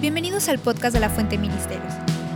Bienvenidos 0.00 0.48
al 0.48 0.58
podcast 0.58 0.94
de 0.94 1.00
la 1.00 1.10
Fuente 1.10 1.36
Ministerios. 1.36 1.92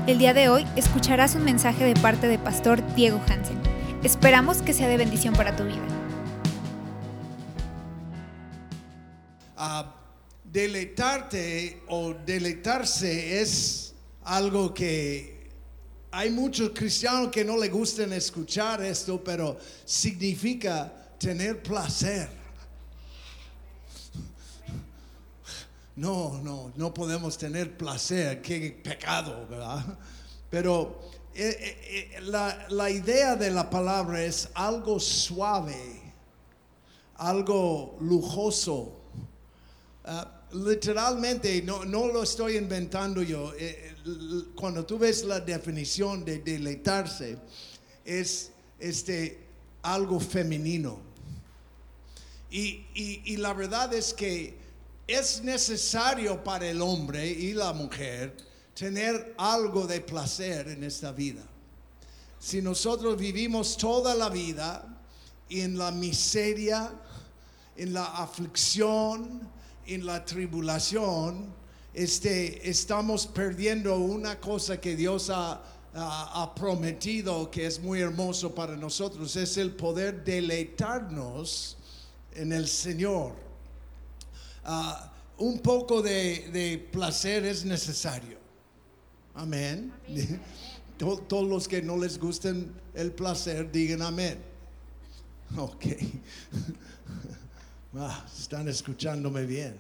El 0.07 0.19
día 0.19 0.35
de 0.35 0.51
hoy 0.51 0.67
escucharás 0.77 1.35
un 1.35 1.45
mensaje 1.45 1.83
de 1.83 1.99
parte 1.99 2.29
de 2.29 2.39
Pastor 2.39 2.83
Diego 2.95 3.19
Hansen. 3.27 3.59
Esperamos 4.03 4.61
que 4.61 4.75
sea 4.75 4.87
de 4.87 4.99
bendición 4.99 5.33
para 5.33 5.57
tu 5.57 5.65
vida. 5.65 5.81
Ah, 9.57 9.97
deleitarte 10.45 11.81
o 11.89 12.13
deleitarse 12.13 13.41
es 13.41 13.95
algo 14.25 14.75
que 14.75 15.49
hay 16.11 16.29
muchos 16.29 16.73
cristianos 16.75 17.31
que 17.31 17.47
no 17.47 17.57
le 17.57 17.71
gustan 17.71 18.13
escuchar 18.13 18.83
esto, 18.83 19.25
pero 19.25 19.57
significa 19.87 20.93
tener 21.19 21.63
placer. 21.63 22.44
No, 25.97 26.41
no, 26.43 26.73
no 26.77 26.93
podemos 26.93 27.39
tener 27.39 27.77
placer, 27.77 28.43
qué 28.43 28.81
pecado, 28.83 29.47
¿verdad? 29.49 29.97
Pero 30.51 31.01
eh, 31.35 31.57
eh, 31.61 32.11
eh, 32.17 32.21
la, 32.23 32.67
la 32.71 32.91
idea 32.91 33.37
de 33.37 33.51
la 33.51 33.71
palabra 33.71 34.23
es 34.25 34.49
algo 34.55 34.99
suave, 34.99 36.01
algo 37.17 37.97
lujoso. 38.01 39.01
Ah, 40.05 40.43
literalmente, 40.53 41.63
no, 41.63 41.85
no 41.85 42.09
lo 42.09 42.23
estoy 42.25 42.57
inventando 42.57 43.23
yo. 43.23 43.53
cuando 44.57 44.85
tú 44.85 44.99
ves 44.99 45.25
la 45.25 45.39
definición 45.41 46.25
de 46.25 46.39
deleitarse, 46.41 47.39
es 48.05 48.51
este, 48.81 49.39
algo 49.83 50.19
femenino. 50.19 50.99
Y, 52.51 52.85
y- 52.95 53.23
y 53.25 53.37
la 53.37 53.53
verdad 53.55 53.95
es 53.95 54.13
que 54.13 54.64
es 55.07 55.43
necesario 55.43 56.43
para 56.43 56.69
el 56.69 56.81
hombre 56.81 57.27
y 57.29 57.53
la 57.53 57.73
mujer 57.73 58.37
tener 58.75 59.35
algo 59.39 59.87
de 59.87 60.01
placer 60.01 60.69
en 60.69 60.83
esta 60.85 61.13
vida. 61.13 61.43
Si 62.39 62.61
nosotros 62.61 63.17
vivimos 63.17 63.77
toda 63.77 64.15
la 64.15 64.29
vida 64.29 64.87
en 65.49 65.79
la 65.79 65.91
miseria, 65.91 66.93
en 67.77 67.93
la 67.93 68.05
aflicción, 68.05 69.49
en 69.87 70.07
la 70.07 70.25
tribulación, 70.25 71.55
este, 71.93 72.69
estamos 72.69 73.27
perdiendo 73.27 73.97
una 73.99 74.41
cosa 74.41 74.81
que 74.81 74.97
Dios 74.97 75.31
ha, 75.31 75.63
ha- 75.95 76.55
prometido 76.57 77.51
que 77.51 77.67
es 77.67 77.81
muy 77.81 78.01
hermoso 78.01 78.55
para 78.55 78.77
nosotros, 78.77 79.37
es 79.37 79.57
el 79.59 79.71
poder 79.77 80.25
deleitarnos 80.25 81.77
en 82.35 82.53
el 82.53 82.67
Señor. 82.67 83.33
Ah, 84.65 85.13
un 85.39 85.59
poco 85.61 86.01
de, 86.03 86.49
de 86.53 86.79
placer 86.93 87.45
es 87.45 87.65
necesario. 87.65 88.39
Amén. 89.35 89.93
To- 90.99 91.19
Todos 91.19 91.49
los 91.49 91.67
que 91.69 91.83
no 91.83 91.97
les 91.97 92.19
gusten 92.19 92.73
el 92.95 93.13
placer, 93.13 93.71
digan 93.71 94.03
amén. 94.03 94.39
Ok. 95.57 95.85
Ah, 97.97 98.27
están 98.37 98.67
escuchándome 98.67 99.45
bien. 99.47 99.77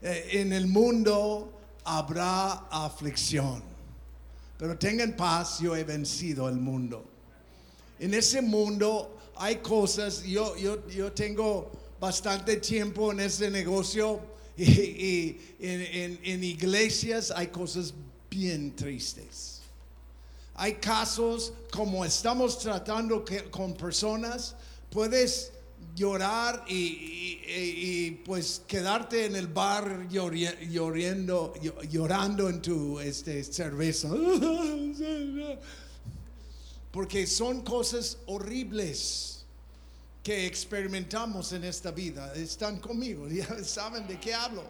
Eh, 0.00 0.40
en 0.40 0.54
el 0.54 0.66
mundo 0.66 1.52
habrá 1.84 2.52
aflicción, 2.70 3.62
pero 4.56 4.78
tengan 4.78 5.14
paz, 5.14 5.58
yo 5.60 5.76
he 5.76 5.84
vencido 5.84 6.48
el 6.48 6.56
mundo. 6.56 7.04
En 7.98 8.14
ese 8.14 8.40
mundo 8.40 9.18
hay 9.36 9.56
cosas, 9.56 10.22
yo, 10.22 10.56
yo, 10.56 10.88
yo 10.88 11.12
tengo 11.12 11.70
bastante 12.00 12.56
tiempo 12.56 13.12
en 13.12 13.20
ese 13.20 13.50
negocio 13.50 14.20
y, 14.56 15.36
en, 15.60 16.42
iglesias 16.44 17.30
hay 17.30 17.48
cosas 17.48 17.92
bien 18.30 18.74
tristes. 18.74 19.60
Hay 20.54 20.74
casos 20.74 21.52
como 21.72 22.04
estamos 22.04 22.58
tratando 22.58 23.24
con 23.50 23.74
personas, 23.74 24.54
puedes 24.90 25.52
llorar 25.94 26.64
y, 26.68 28.10
pues 28.24 28.62
quedarte 28.66 29.24
en 29.26 29.36
el 29.36 29.46
bar 29.48 30.08
llori- 30.10 30.58
lloriendo- 30.70 31.54
llo- 31.60 31.82
llorando 31.88 32.48
en 32.50 32.60
tu 32.60 33.00
este, 33.00 33.42
cerveza. 33.44 34.10
Porque 36.92 37.26
son 37.26 37.62
cosas 37.62 38.18
horribles 38.26 39.39
que 40.22 40.46
experimentamos 40.46 41.52
en 41.52 41.64
esta 41.64 41.90
vida. 41.90 42.32
Están 42.34 42.78
conmigo, 42.80 43.28
ya 43.30 43.62
saben 43.64 44.06
de 44.06 44.18
qué 44.20 44.34
hablo. 44.34 44.64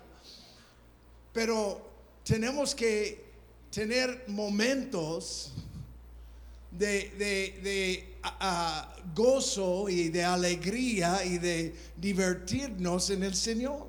Pero 1.32 1.90
tenemos 2.24 2.74
que 2.74 3.24
tener 3.70 4.24
momentos 4.28 5.52
de, 6.70 7.10
de- 7.18 7.60
de, 7.62 8.06
gozo 9.14 9.88
y 9.88 10.08
de 10.08 10.24
alegría 10.24 11.24
y 11.24 11.38
de 11.38 11.74
divertirnos 11.96 13.10
en 13.10 13.22
el 13.24 13.34
Señor. 13.34 13.88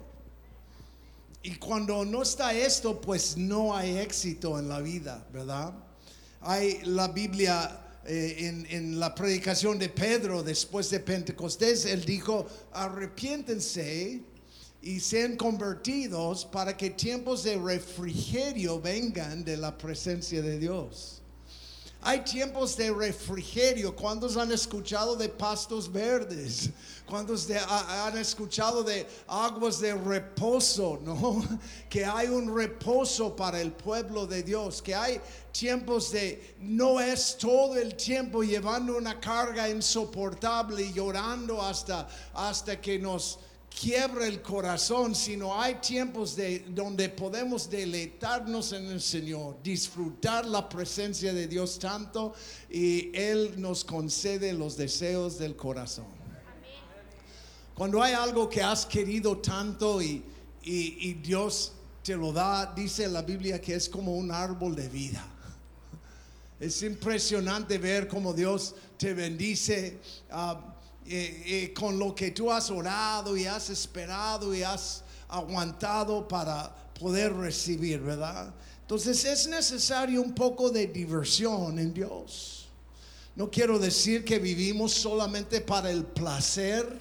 Y 1.43 1.55
cuando 1.55 2.05
no 2.05 2.21
está 2.21 2.53
esto, 2.53 3.01
pues 3.01 3.35
no 3.37 3.75
hay 3.75 3.97
éxito 3.97 4.59
en 4.59 4.69
la 4.69 4.79
vida, 4.79 5.25
¿verdad? 5.33 5.73
Hay 6.41 6.81
la 6.83 7.07
Biblia 7.07 7.80
eh, 8.05 8.35
en, 8.39 8.65
en 8.69 8.99
la 8.99 9.13
predicación 9.13 9.77
de 9.77 9.89
Pedro 9.89 10.43
después 10.43 10.89
de 10.89 10.99
Pentecostés, 10.99 11.85
él 11.85 12.03
dijo, 12.03 12.47
arrepiéntense 12.71 14.21
y 14.81 14.99
sean 14.99 15.37
convertidos 15.37 16.45
para 16.45 16.75
que 16.75 16.89
tiempos 16.89 17.43
de 17.43 17.57
refrigerio 17.57 18.81
vengan 18.81 19.43
de 19.43 19.57
la 19.57 19.77
presencia 19.77 20.41
de 20.41 20.57
Dios. 20.57 21.20
Hay 22.03 22.21
tiempos 22.21 22.75
de 22.77 22.91
refrigerio. 22.91 23.95
¿Cuántos 23.95 24.35
han 24.35 24.51
escuchado 24.51 25.15
de 25.15 25.29
pastos 25.29 25.91
verdes? 25.91 26.71
¿Cuántos 27.05 27.45
de- 27.47 27.59
ha- 27.59 28.07
han 28.07 28.17
escuchado 28.17 28.81
de 28.83 29.05
aguas 29.27 29.79
de 29.79 29.93
reposo? 29.93 30.99
¿No? 31.03 31.45
Que 31.89 32.03
hay 32.05 32.27
un 32.27 32.55
reposo 32.57 33.35
para 33.35 33.61
el 33.61 33.71
pueblo 33.71 34.25
de 34.25 34.41
Dios. 34.41 34.81
Que 34.81 34.95
hay 34.95 35.21
tiempos 35.51 36.11
de 36.11 36.55
no 36.59 36.99
es 36.99 37.37
todo 37.37 37.75
el 37.77 37.93
tiempo 37.95 38.41
llevando 38.41 38.97
una 38.97 39.19
carga 39.19 39.69
insoportable 39.69 40.81
y 40.83 40.93
llorando 40.93 41.61
hasta, 41.61 42.07
hasta 42.33 42.81
que 42.81 42.97
nos 42.97 43.37
quiebra 43.79 44.27
el 44.27 44.41
corazón, 44.41 45.15
sino 45.15 45.59
hay 45.59 45.75
tiempos 45.75 46.35
de, 46.35 46.59
donde 46.69 47.09
podemos 47.09 47.69
deleitarnos 47.69 48.73
en 48.73 48.85
el 48.87 49.01
Señor, 49.01 49.57
disfrutar 49.63 50.45
la 50.45 50.67
presencia 50.67 51.33
de 51.33 51.47
Dios 51.47 51.79
tanto 51.79 52.33
y 52.69 53.09
Él 53.17 53.55
nos 53.57 53.83
concede 53.83 54.53
los 54.53 54.77
deseos 54.77 55.37
del 55.39 55.55
corazón. 55.55 56.05
Cuando 57.73 58.03
hay 58.03 58.13
algo 58.13 58.47
que 58.49 58.61
has 58.61 58.85
querido 58.85 59.37
tanto 59.37 60.01
y, 60.01 60.23
y- 60.63 61.13
Dios 61.13 61.71
te 62.03 62.15
lo 62.15 62.31
da, 62.31 62.71
dice 62.75 63.07
la 63.07 63.21
Biblia 63.21 63.59
que 63.59 63.73
es 63.73 63.87
como 63.89 64.15
un 64.15 64.31
árbol 64.31 64.75
de 64.75 64.89
vida. 64.89 65.25
Es 66.59 66.83
impresionante 66.83 67.79
ver 67.79 68.07
cómo 68.07 68.33
Dios 68.33 68.75
te 68.97 69.15
bendice 69.15 69.97
ah, 70.29 70.70
eh, 71.07 71.43
eh, 71.45 71.73
con 71.73 71.97
lo 71.97 72.13
que 72.13 72.31
tú 72.31 72.51
has 72.51 72.69
orado 72.69 73.35
y 73.35 73.45
has 73.45 73.69
esperado 73.69 74.53
y 74.53 74.63
has 74.63 75.03
aguantado 75.27 76.27
para 76.27 76.73
poder 76.99 77.33
recibir, 77.33 77.99
¿verdad? 77.99 78.53
Entonces 78.81 79.25
es 79.25 79.47
necesario 79.47 80.21
un 80.21 80.35
poco 80.35 80.69
de 80.69 80.87
diversión 80.87 81.79
en 81.79 81.93
Dios. 81.93 82.67
No 83.35 83.49
quiero 83.49 83.79
decir 83.79 84.25
que 84.25 84.37
vivimos 84.37 84.93
solamente 84.93 85.61
para 85.61 85.89
el 85.89 86.03
placer, 86.03 86.99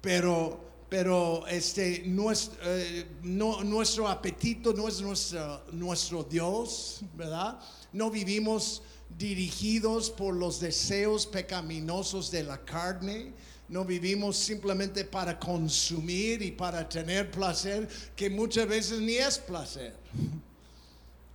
pero, 0.00 0.60
pero 0.88 1.46
este, 1.46 2.04
eh, 2.04 3.06
nuestro 3.22 4.08
apetito 4.08 4.72
no 4.72 4.88
es 4.88 5.00
nuestro, 5.00 5.62
nuestro 5.72 6.24
Dios, 6.24 7.00
¿verdad? 7.14 7.58
No 7.92 8.10
vivimos 8.10 8.82
dirigidos 9.16 10.10
por 10.10 10.34
los 10.34 10.60
deseos 10.60 11.26
pecaminosos 11.26 12.30
de 12.30 12.42
la 12.42 12.58
carne. 12.64 13.32
No 13.68 13.84
vivimos 13.84 14.36
simplemente 14.36 15.04
para 15.04 15.38
consumir 15.38 16.42
y 16.42 16.52
para 16.52 16.88
tener 16.88 17.30
placer, 17.30 17.88
que 18.14 18.30
muchas 18.30 18.68
veces 18.68 19.00
ni 19.00 19.14
es 19.14 19.38
placer. 19.38 19.94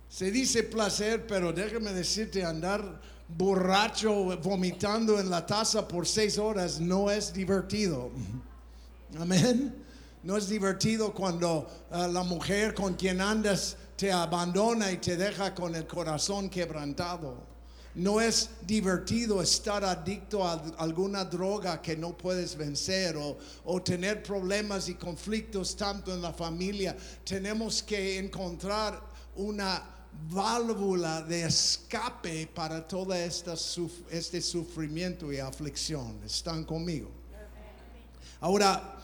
Se 0.08 0.30
dice 0.30 0.62
placer, 0.62 1.26
pero 1.26 1.52
déjame 1.52 1.92
decirte, 1.92 2.44
andar 2.44 3.00
borracho 3.28 4.36
vomitando 4.38 5.18
en 5.18 5.30
la 5.30 5.44
taza 5.46 5.86
por 5.88 6.06
seis 6.06 6.38
horas 6.38 6.80
no 6.80 7.10
es 7.10 7.32
divertido. 7.32 8.10
Amén. 9.18 9.74
No 10.22 10.36
es 10.36 10.48
divertido 10.48 11.12
cuando 11.12 11.68
ah, 11.90 12.06
la 12.06 12.22
mujer 12.22 12.74
con 12.74 12.94
quien 12.94 13.20
andas 13.20 13.76
te 13.96 14.12
abandona 14.12 14.92
y 14.92 14.98
te 14.98 15.16
deja 15.16 15.54
con 15.54 15.74
el 15.74 15.86
corazón 15.86 16.48
quebrantado. 16.48 17.51
No 17.94 18.20
es 18.20 18.48
divertido 18.66 19.42
estar 19.42 19.84
adicto 19.84 20.46
a 20.46 20.54
alguna 20.78 21.26
droga 21.26 21.82
que 21.82 21.94
no 21.94 22.16
puedes 22.16 22.56
vencer 22.56 23.16
o, 23.16 23.36
o, 23.64 23.82
tener 23.82 24.22
problemas 24.22 24.88
y 24.88 24.94
conflictos 24.94 25.76
tanto 25.76 26.14
en 26.14 26.22
la 26.22 26.32
familia. 26.32 26.96
Tenemos 27.22 27.82
que 27.82 28.18
encontrar 28.18 28.98
una 29.36 29.82
válvula 30.30 31.22
de 31.22 31.44
escape 31.44 32.46
para 32.46 32.86
todo 32.86 33.12
esta, 33.12 33.54
este 34.10 34.40
sufrimiento 34.40 35.32
y 35.32 35.38
aflicción. 35.38 36.18
¿Están 36.24 36.64
conmigo? 36.64 37.10
Ahora, 38.40 38.96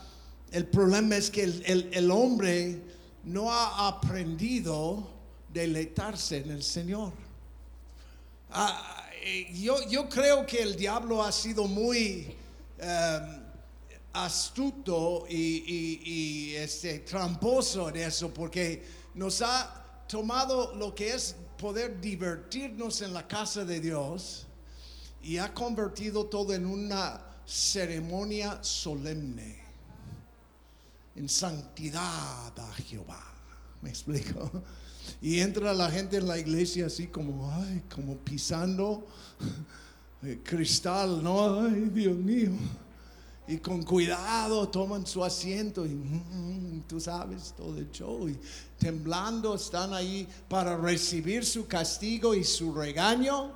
el 0.50 0.66
problema 0.66 1.16
es 1.16 1.30
que 1.30 1.44
el, 1.44 1.62
el, 1.66 1.90
el 1.92 2.10
hombre 2.10 2.82
no 3.24 3.52
ha 3.52 3.88
aprendido 3.88 5.10
deleitarse 5.52 6.38
en 6.38 6.50
el 6.50 6.62
Señor. 6.62 7.27
Ah, 8.50 9.04
yo, 9.52 9.86
yo, 9.88 10.08
creo 10.08 10.46
que 10.46 10.62
el 10.62 10.74
diablo 10.76 11.22
ha 11.22 11.32
sido 11.32 11.66
muy 11.66 12.34
um, 12.80 13.42
astuto 14.12 15.26
y, 15.28 16.54
este, 16.54 17.00
tramposo 17.00 17.90
en 17.90 17.96
eso, 17.96 18.32
porque 18.32 18.84
nos 19.14 19.42
ha 19.42 20.04
tomado 20.08 20.74
lo 20.74 20.94
que 20.94 21.14
es 21.14 21.36
poder 21.58 22.00
divertirnos 22.00 23.02
en 23.02 23.12
la 23.12 23.26
casa 23.28 23.64
de 23.64 23.80
Dios 23.80 24.46
y 25.22 25.36
ha 25.36 25.52
convertido 25.52 26.26
todo 26.26 26.54
en 26.54 26.64
una 26.64 27.20
ceremonia 27.44 28.62
solemne, 28.62 29.62
en 31.16 31.28
santidad 31.28 32.58
a 32.58 32.72
Jehová. 32.74 33.24
¿Me 33.82 33.90
explico? 33.90 34.50
Y 35.20 35.40
entra 35.40 35.74
la 35.74 35.90
gente 35.90 36.16
en 36.16 36.28
la 36.28 36.38
iglesia 36.38 36.86
así 36.86 37.06
como, 37.06 37.50
ay, 37.52 37.82
como 37.94 38.16
pisando 38.16 39.06
cristal, 40.44 41.22
¿no? 41.22 41.60
Ay, 41.60 41.90
Dios 41.92 42.16
mío. 42.16 42.52
Y 43.46 43.56
con 43.58 43.82
cuidado 43.82 44.68
toman 44.68 45.06
su 45.06 45.24
asiento 45.24 45.86
y 45.86 45.94
mm, 45.94 46.82
tú 46.86 47.00
sabes 47.00 47.54
todo 47.56 47.78
el 47.78 47.90
show. 47.90 48.28
Y 48.28 48.36
temblando 48.78 49.54
están 49.54 49.94
ahí 49.94 50.28
para 50.48 50.76
recibir 50.76 51.46
su 51.46 51.66
castigo 51.66 52.34
y 52.34 52.44
su 52.44 52.74
regaño 52.74 53.52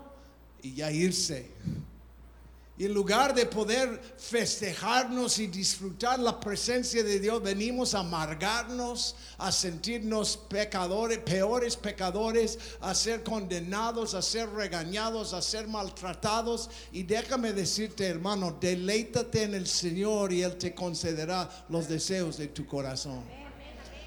y 0.62 0.74
ya 0.74 0.90
irse. 0.90 1.50
Y 2.82 2.86
en 2.86 2.94
lugar 2.94 3.32
de 3.32 3.46
poder 3.46 4.00
festejarnos 4.18 5.38
y 5.38 5.46
disfrutar 5.46 6.18
la 6.18 6.40
presencia 6.40 7.04
de 7.04 7.20
Dios, 7.20 7.40
venimos 7.40 7.94
a 7.94 8.00
amargarnos, 8.00 9.14
a 9.38 9.52
sentirnos 9.52 10.36
pecadores, 10.36 11.18
peores 11.18 11.76
pecadores, 11.76 12.58
a 12.80 12.92
ser 12.92 13.22
condenados, 13.22 14.14
a 14.14 14.20
ser 14.20 14.50
regañados, 14.50 15.32
a 15.32 15.40
ser 15.42 15.68
maltratados. 15.68 16.70
Y 16.90 17.04
déjame 17.04 17.52
decirte, 17.52 18.04
hermano, 18.04 18.58
deleítate 18.60 19.44
en 19.44 19.54
el 19.54 19.68
Señor 19.68 20.32
y 20.32 20.42
Él 20.42 20.56
te 20.56 20.74
concederá 20.74 21.48
los 21.68 21.86
deseos 21.86 22.36
de 22.36 22.48
tu 22.48 22.66
corazón. 22.66 23.22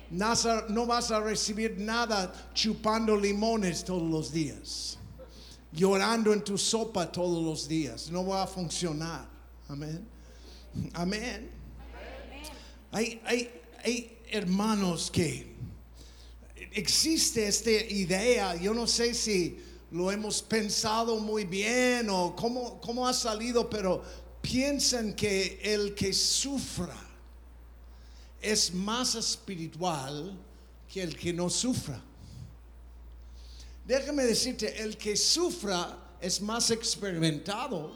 No 0.09 0.85
vas 0.85 1.11
a 1.11 1.21
recibir 1.21 1.77
nada 1.77 2.49
chupando 2.53 3.15
limones 3.15 3.85
todos 3.85 4.03
los 4.03 4.33
días 4.33 4.97
llorando 5.75 6.33
en 6.33 6.43
tu 6.43 6.57
sopa 6.57 7.11
todos 7.11 7.43
los 7.43 7.67
días. 7.67 8.09
No 8.09 8.25
va 8.25 8.43
a 8.43 8.47
funcionar. 8.47 9.27
Amén. 9.67 10.07
Amén. 10.93 11.51
Hay, 12.91 13.21
hay, 13.25 13.51
hay 13.83 14.17
hermanos 14.29 15.11
que 15.11 15.53
existe 16.71 17.47
esta 17.47 17.71
idea, 17.71 18.55
yo 18.55 18.73
no 18.73 18.87
sé 18.87 19.13
si 19.13 19.59
lo 19.91 20.11
hemos 20.11 20.41
pensado 20.41 21.19
muy 21.19 21.45
bien 21.45 22.09
o 22.09 22.35
cómo, 22.35 22.79
cómo 22.81 23.07
ha 23.07 23.13
salido, 23.13 23.69
pero 23.69 24.03
piensan 24.41 25.13
que 25.13 25.59
el 25.63 25.95
que 25.95 26.13
sufra 26.13 26.97
es 28.41 28.73
más 28.73 29.15
espiritual 29.15 30.37
que 30.91 31.01
el 31.01 31.15
que 31.17 31.33
no 31.33 31.49
sufra. 31.49 32.01
Déjame 33.85 34.23
decirte, 34.23 34.81
el 34.81 34.97
que 34.97 35.15
sufra 35.15 35.95
es 36.19 36.41
más 36.41 36.71
experimentado, 36.71 37.91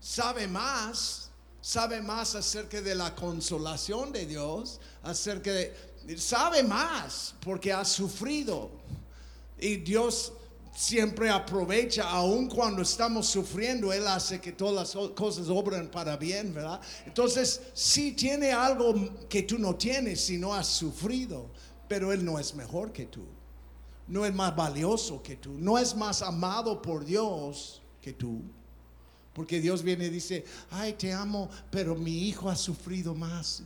sabe 0.00 0.48
más, 0.48 1.30
sabe 1.60 2.02
más 2.02 2.34
acerca 2.34 2.82
de 2.82 2.96
la 2.96 3.14
consolación 3.14 4.10
de 4.10 4.26
Dios, 4.26 4.80
acerca 5.04 5.52
de, 5.52 5.72
sabe 6.18 6.64
más 6.64 7.36
porque 7.40 7.72
ha 7.72 7.84
sufrido. 7.84 8.68
Y 9.60 9.76
Dios 9.76 10.32
siempre 10.74 11.30
aprovecha, 11.30 12.10
aun 12.10 12.48
cuando 12.48 12.82
estamos 12.82 13.28
sufriendo, 13.28 13.92
Él 13.92 14.08
hace 14.08 14.40
que 14.40 14.50
todas 14.50 14.96
las 14.96 15.10
cosas 15.12 15.48
obren 15.48 15.88
para 15.88 16.16
bien, 16.16 16.52
¿verdad? 16.52 16.80
Entonces, 17.06 17.60
sí 17.74 18.10
tiene 18.10 18.50
algo 18.50 18.92
que 19.28 19.44
tú 19.44 19.56
no 19.56 19.76
tienes 19.76 20.20
si 20.20 20.36
no 20.36 20.52
has 20.52 20.66
sufrido, 20.66 21.48
pero 21.86 22.12
Él 22.12 22.24
no 22.24 22.40
es 22.40 22.56
mejor 22.56 22.92
que 22.92 23.06
tú 23.06 23.24
no 24.06 24.24
es 24.24 24.34
más 24.34 24.54
valioso 24.54 25.22
que 25.22 25.36
tú, 25.36 25.52
no 25.58 25.78
es 25.78 25.94
más 25.96 26.22
amado 26.22 26.80
por 26.82 27.04
Dios 27.04 27.80
que 28.00 28.12
tú. 28.12 28.42
Porque 29.32 29.60
Dios 29.60 29.82
viene 29.82 30.06
y 30.06 30.10
dice, 30.10 30.44
ay, 30.70 30.92
te 30.92 31.12
amo, 31.12 31.50
pero 31.70 31.96
mi 31.96 32.28
hijo 32.28 32.48
ha 32.48 32.54
sufrido 32.54 33.14
más. 33.14 33.64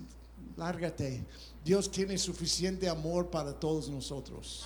Lárgate. 0.57 1.25
Dios 1.63 1.91
tiene 1.91 2.17
suficiente 2.17 2.89
amor 2.89 3.29
para 3.29 3.53
todos 3.53 3.91
nosotros. 3.91 4.65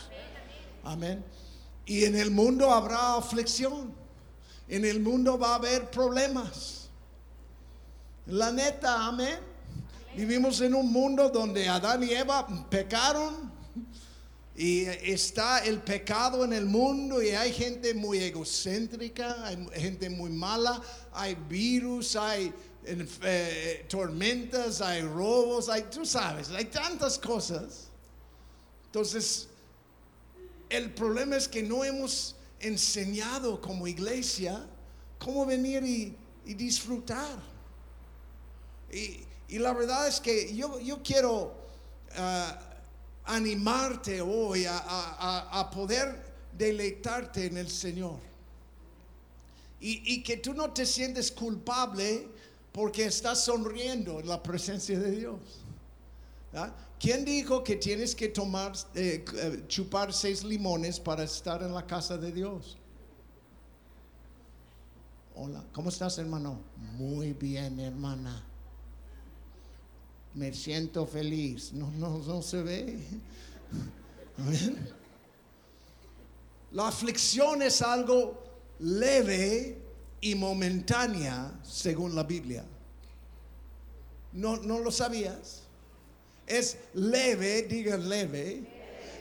Amén. 0.85 1.25
Y 1.87 2.05
en 2.05 2.15
el 2.15 2.31
mundo 2.31 2.71
habrá 2.71 3.17
aflicción. 3.17 3.93
En 4.69 4.85
el 4.85 5.01
mundo 5.01 5.37
va 5.37 5.53
a 5.53 5.55
haber 5.57 5.91
problemas. 5.91 6.89
La 8.27 8.53
neta, 8.53 9.07
amén. 9.07 9.41
Vivimos 10.17 10.61
en 10.61 10.75
un 10.75 10.93
mundo 10.93 11.31
donde 11.31 11.69
Adán 11.69 12.05
y 12.05 12.13
Eva 12.13 12.47
pecaron 12.71 13.51
y 14.55 14.85
está 14.85 15.65
el 15.65 15.81
pecado 15.81 16.45
en 16.45 16.53
el 16.53 16.67
mundo 16.67 17.23
y 17.23 17.31
hay 17.31 17.53
gente 17.53 17.95
muy 17.95 18.19
egocéntrica, 18.19 19.47
hay 19.47 19.67
gente 19.75 20.11
muy 20.11 20.31
mala, 20.31 20.83
hay 21.13 21.35
virus, 21.49 22.17
hay 22.17 22.53
eh, 22.85 23.87
tormentas, 23.89 24.83
hay 24.83 25.03
robos, 25.03 25.71
hay, 25.71 25.85
tú 25.85 26.05
sabes, 26.05 26.51
hay 26.51 26.67
tantas 26.67 27.19
cosas. 27.19 27.89
Entonces, 28.87 29.49
el 30.69 30.93
problema 30.93 31.37
es 31.37 31.49
que 31.49 31.63
no 31.63 31.83
hemos 31.83 32.37
enseñado 32.61 33.59
como 33.59 33.87
iglesia 33.87 34.67
cómo 35.19 35.47
venir 35.47 35.83
y, 35.83 36.17
disfrutar. 36.55 37.41
Y, 38.93 39.25
la 39.59 39.73
verdad 39.73 40.09
es 40.09 40.21
que 40.21 40.55
yo, 40.55 40.79
yo 40.79 41.03
quiero... 41.03 41.55
Ah, 42.17 42.72
animarte 43.25 44.21
hoy 44.21 44.67
a, 44.69 45.71
poder 45.73 46.33
deleitarte 46.57 47.47
en 47.47 47.57
el 47.57 47.69
Señor. 47.69 48.19
Y, 49.81 50.23
que 50.23 50.37
tú 50.37 50.55
no 50.55 50.71
te 50.71 50.87
sientes 50.87 51.33
culpable 51.33 52.29
porque 52.73 53.05
estás 53.05 53.45
sonriendo 53.45 54.21
en 54.21 54.29
la 54.29 54.43
presencia 54.43 54.99
de 54.99 55.11
Dios. 55.11 55.41
¿Quién 57.01 57.25
dijo 57.25 57.65
que 57.65 57.77
tienes 57.77 58.15
que 58.15 58.29
tomar, 58.29 58.73
eh, 58.95 59.25
chupar 59.67 60.13
seis 60.13 60.45
limones 60.45 61.01
para 61.01 61.25
estar 61.25 61.63
en 61.63 61.75
la 61.75 61.85
casa 61.85 62.17
de 62.17 62.31
Dios? 62.31 62.77
Hola, 65.35 65.65
¿cómo 65.73 65.89
estás 65.89 66.19
hermano? 66.19 66.61
Muy 66.77 67.33
bien 67.33 67.81
hermana 67.81 68.52
me 70.35 70.53
siento 70.53 71.07
feliz. 71.07 71.73
No, 71.73 71.91
no, 71.93 72.19
no 72.19 72.43
se 72.43 72.63
ve. 72.63 72.99
La 76.73 76.89
aflicción 76.89 77.63
es 77.63 77.83
algo 77.83 78.43
leve 78.79 79.79
y 80.21 80.35
momentánea, 80.35 81.53
según 81.63 82.15
la 82.15 82.23
Biblia. 82.23 82.65
¿No, 84.33 84.57
no 84.57 84.79
lo 84.79 84.91
sabías? 84.91 85.63
Es 86.47 86.79
leve, 86.95 87.63
digan 87.63 88.09
leve, 88.09 88.63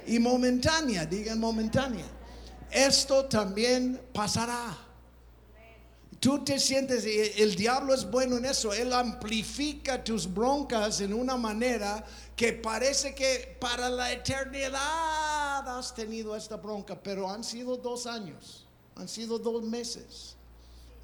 y 0.08 0.20
momentánea, 0.20 1.06
digan 1.06 1.39
momentánea. 1.39 2.06
Esto 2.72 3.25
también 3.25 4.01
pasará. 4.13 4.77
Tú 6.21 6.43
te 6.43 6.59
sientes, 6.59 7.03
el 7.03 7.55
diablo 7.55 7.95
es 7.95 8.07
bueno 8.07 8.37
en 8.37 8.45
eso, 8.45 8.71
él 8.71 8.93
amplifica 8.93 10.03
tus 10.03 10.31
broncas 10.31 11.01
en 11.01 11.15
una 11.15 11.35
manera 11.35 12.05
que 12.35 12.53
parece 12.53 13.15
que 13.15 13.57
para 13.59 13.89
la 13.89 14.11
eternidad 14.11 15.67
has 15.67 15.95
tenido 15.95 16.35
esta 16.35 16.57
bronca, 16.57 17.01
pero 17.01 17.27
han 17.27 17.43
sido 17.43 17.75
dos 17.75 18.05
años, 18.05 18.67
han 18.97 19.09
sido 19.09 19.39
dos 19.39 19.63
meses, 19.63 20.35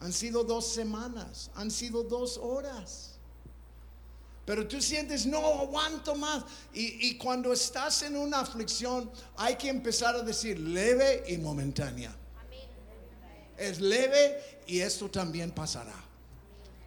han 0.01 0.13
sido 0.13 0.43
dos 0.43 0.67
semanas, 0.67 1.50
han 1.55 1.71
sido 1.71 2.03
dos 2.03 2.38
horas. 2.38 3.15
Pero 4.45 4.67
tú 4.67 4.79
sientes, 4.79 5.25
no 5.25 5.39
aguanto 5.39 6.13
más. 6.13 6.43
Y 6.74 7.17
cuando 7.17 7.51
estás 7.51 8.03
en 8.03 8.15
una 8.15 8.41
aflicción, 8.41 9.09
hay 9.36 9.55
que 9.55 9.69
empezar 9.69 10.15
a 10.15 10.21
decir 10.21 10.59
leve 10.59 11.24
y 11.27 11.38
momentánea 11.38 12.15
Es 13.58 13.80
leve 13.80 14.62
y 14.68 14.80
esto 14.80 15.10
también 15.10 15.52
pasará. 15.52 15.96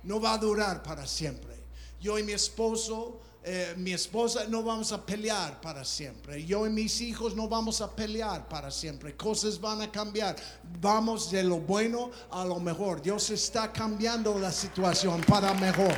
No 0.04 0.20
va 0.20 0.34
a 0.34 0.38
durar 0.38 0.82
para 0.82 1.06
siempre. 1.06 1.54
Yo 2.00 2.18
y 2.18 2.22
mi 2.22 2.32
esposo, 2.32 3.20
eh, 3.42 3.74
mi 3.76 3.92
esposa, 3.92 4.44
no 4.48 4.62
vamos 4.62 4.92
a 4.92 5.04
pelear 5.04 5.60
para 5.60 5.84
siempre. 5.84 6.44
Yo 6.44 6.66
y 6.66 6.70
mis 6.70 7.00
hijos 7.00 7.36
no 7.36 7.48
vamos 7.48 7.80
a 7.80 7.94
pelear 7.94 8.48
para 8.48 8.70
siempre. 8.70 9.16
Cosas 9.16 9.60
van 9.60 9.82
a 9.82 9.90
cambiar. 9.90 10.36
Vamos 10.80 11.30
de 11.30 11.42
lo 11.42 11.58
bueno 11.58 12.10
a 12.30 12.44
lo 12.44 12.60
mejor. 12.60 13.02
Dios 13.02 13.28
está 13.30 13.72
cambiando 13.72 14.38
la 14.38 14.52
situación 14.52 15.20
para 15.22 15.52
mejor. 15.54 15.94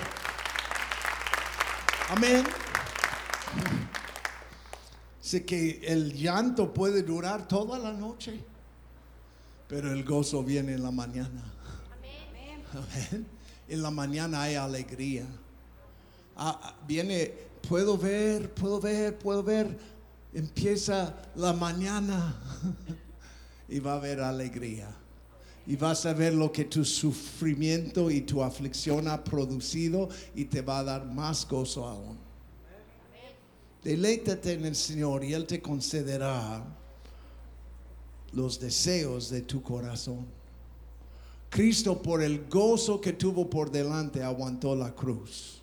Amén. 2.09 2.45
Sé 5.21 5.45
que 5.45 5.81
el 5.85 6.13
llanto 6.13 6.75
puede 6.75 7.03
durar 7.03 7.47
toda 7.47 7.79
la 7.79 7.93
noche, 7.93 8.45
pero 9.73 9.91
el 9.91 10.05
gozo 10.05 10.45
viene 10.45 10.75
en 10.75 10.83
la 10.83 10.91
mañana. 10.91 11.43
Amén. 12.75 13.27
En 13.67 13.83
la 13.83 13.91
mañana 13.91 14.43
hay 14.43 14.55
alegría. 14.55 15.25
Ah, 16.37 16.61
ah, 16.63 16.75
viene, 16.87 17.33
puedo 17.67 17.97
ver, 17.97 18.53
puedo 18.53 18.79
ver, 18.79 19.19
puedo 19.19 19.43
ver. 19.43 19.79
Empieza 20.35 21.17
la 21.37 21.55
mañana 21.55 22.39
y 23.69 23.79
va 23.79 23.95
a 23.95 23.97
haber 23.97 24.21
alegría. 24.21 24.95
Y 25.67 25.77
vas 25.77 26.05
a 26.05 26.13
ver 26.13 26.35
lo 26.35 26.53
que 26.53 26.67
tu 26.67 26.85
sufrimiento 26.85 28.11
y 28.11 28.21
tu 28.21 28.43
aflicción 28.43 29.09
ha 29.09 29.25
producido 29.25 30.11
y 30.35 30.45
te 30.45 30.61
va 30.61 30.81
a 30.81 30.85
dar 30.85 31.07
más 31.07 31.49
gozo 31.49 31.89
aún. 31.89 32.19
Deleítate 33.83 34.53
en 34.53 34.67
el 34.67 34.77
Señor 34.77 35.25
y 35.25 35.33
Él 35.33 35.47
te 35.47 35.63
concederá 35.63 36.63
los 38.33 38.59
deseos 38.59 39.31
de 39.31 39.43
tu 39.43 39.63
corazón. 39.63 40.27
Cristo 41.51 42.01
por 42.01 42.23
el 42.23 42.47
gozo 42.49 43.01
que 43.01 43.13
tuvo 43.13 43.49
por 43.49 43.71
delante 43.71 44.23
aguantó 44.23 44.75
la 44.75 44.95
cruz. 44.95 45.61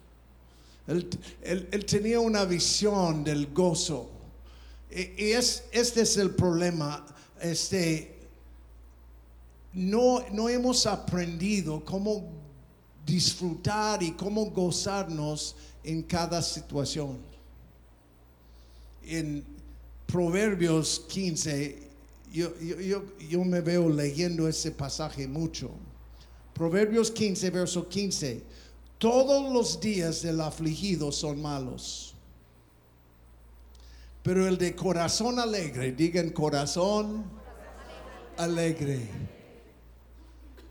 Él, 0.87 1.85
tenía 1.85 2.19
una 2.19 2.45
visión 2.45 3.23
del 3.23 3.53
gozo. 3.53 4.09
Y, 4.91 5.31
es, 5.31 5.65
este 5.71 6.01
es 6.01 6.17
el 6.17 6.31
problema. 6.31 7.05
Este, 7.41 8.17
no, 9.73 10.23
no 10.31 10.49
hemos 10.49 10.85
aprendido 10.85 11.83
cómo 11.85 12.23
disfrutar 13.05 14.03
y 14.03 14.11
cómo 14.11 14.45
gozarnos 14.51 15.55
en 15.83 16.03
cada 16.03 16.41
situación 16.41 17.29
en 19.09 19.43
Proverbios 20.05 21.05
15, 21.09 21.88
yo, 22.31 22.53
yo, 23.29 23.43
me 23.43 23.61
veo 23.61 23.89
leyendo 23.89 24.47
ese 24.47 24.71
pasaje 24.71 25.27
mucho. 25.27 25.71
Proverbios 26.53 27.11
15, 27.11 27.49
verso 27.49 27.87
15. 27.87 28.43
Todos 28.97 29.51
los 29.51 29.79
días 29.79 30.21
del 30.21 30.41
afligido 30.41 31.11
son 31.11 31.41
malos. 31.41 32.13
Pero 34.21 34.47
el 34.47 34.57
de 34.57 34.75
corazón 34.75 35.39
alegre, 35.39 35.93
digan 35.93 36.29
corazón 36.29 37.23
alegre, 38.37 39.09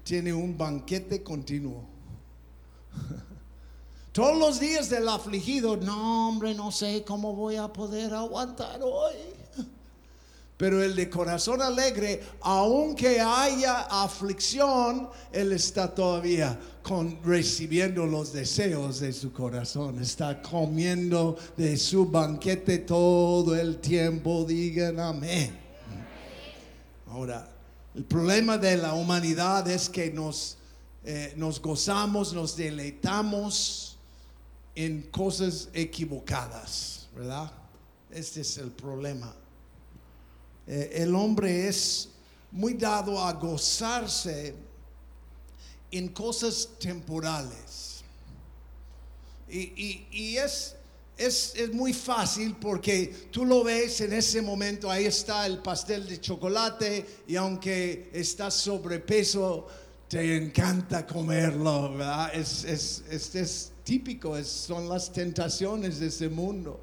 tiene 0.04 0.32
un 0.32 0.56
banquete 0.56 1.22
continuo. 1.22 1.84
Todos 4.12 4.36
los 4.36 4.60
días 4.60 4.90
del 4.90 5.08
afligido, 5.08 5.76
no 5.76 6.28
hombre, 6.28 6.54
no 6.54 6.70
sé 6.70 7.04
cómo 7.04 7.34
voy 7.34 7.56
a 7.56 7.72
poder 7.72 8.12
aguantar 8.14 8.80
hoy. 8.82 9.38
Pero 10.58 10.82
el 10.82 10.96
de 10.96 11.08
corazón 11.08 11.62
alegre, 11.62 12.20
aunque 12.40 13.20
haya 13.20 13.82
aflicción, 13.82 15.08
él 15.30 15.52
está 15.52 15.94
todavía 15.94 16.58
recibiendo 17.22 18.04
los 18.04 18.32
deseos 18.32 18.98
de 18.98 19.12
su 19.12 19.32
corazón. 19.32 20.02
Está 20.02 20.42
comiendo 20.42 21.38
de 21.56 21.76
su 21.76 22.06
banquete 22.06 22.78
todo 22.78 23.54
el 23.54 23.78
tiempo. 23.78 24.44
Digan 24.44 24.98
amén. 24.98 25.56
Ahora, 27.06 27.48
el 27.94 28.04
problema 28.04 28.58
de 28.58 28.78
la 28.78 28.94
humanidad 28.94 29.68
es 29.68 29.88
que 29.88 30.10
nos, 30.10 30.56
eh, 31.04 31.34
nos 31.36 31.62
gozamos, 31.62 32.32
nos 32.32 32.56
deleitamos 32.56 33.96
en 34.74 35.02
cosas 35.02 35.68
equivocadas, 35.72 37.06
¿verdad? 37.14 37.52
Este 38.10 38.40
es 38.40 38.58
el 38.58 38.72
problema. 38.72 39.32
Eh, 40.68 40.90
el 41.02 41.14
hombre 41.14 41.68
es 41.68 42.10
muy 42.52 42.75
dado 42.75 43.20
a 43.20 43.32
gozarse 43.32 44.54
en 45.90 46.08
cosas 46.08 46.68
temporales. 46.78 48.02
Y, 49.50 50.37
es, 50.37 50.76
es, 51.16 51.54
es, 51.56 51.72
muy 51.72 51.94
fácil 51.94 52.54
porque 52.60 53.28
tú 53.30 53.46
lo 53.46 53.64
ves 53.64 54.02
en 54.02 54.12
ese 54.12 54.42
momento, 54.42 54.90
ahí 54.90 55.06
está 55.06 55.46
el 55.46 55.62
pastel 55.62 56.06
de 56.06 56.20
chocolate 56.20 57.22
y 57.26 57.34
aunque 57.37 58.10
estás 58.12 58.52
sobrepeso, 58.52 59.66
te 60.06 60.37
encanta 60.37 61.06
comerlo, 61.06 61.92
¿verdad? 61.92 62.34
Es, 62.34 62.64
es, 62.64 63.34
es 63.34 63.72
típico, 63.84 64.42
son 64.44 64.87
las 64.87 65.10
tentaciones 65.10 65.98
de 65.98 66.08
ese 66.08 66.28
mundo. 66.28 66.78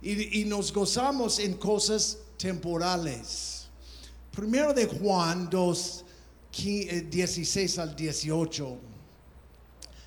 Y, 0.00 0.44
nos 0.44 0.72
gozamos 0.72 1.38
en 1.38 1.54
cosas 1.54 2.18
temporales. 2.38 3.68
Primero 4.30 4.72
de 4.72 4.86
Juan 4.86 5.50
2, 5.50 6.04
16 7.10 7.76
eh, 7.76 7.80
al 7.80 7.94
18. 7.94 8.78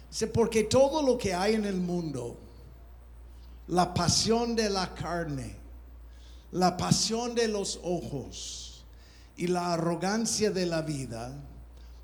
Dice, 0.10 0.28
porque 0.28 0.64
todo 0.64 1.02
lo 1.02 1.18
que 1.18 1.34
hay 1.34 1.56
en 1.56 1.66
el 1.66 1.80
mundo, 1.80 2.38
la 3.68 3.94
pasión 3.94 4.56
de 4.56 4.70
la 4.70 4.94
carne, 4.96 5.56
la 6.52 6.76
pasión 6.76 7.36
de 7.36 7.48
los 7.48 7.80
ojos 7.84 8.84
y 9.38 9.48
la 9.48 9.74
arrogancia 9.74 10.52
de 10.52 10.66
la 10.66 10.82
vida, 10.82 11.34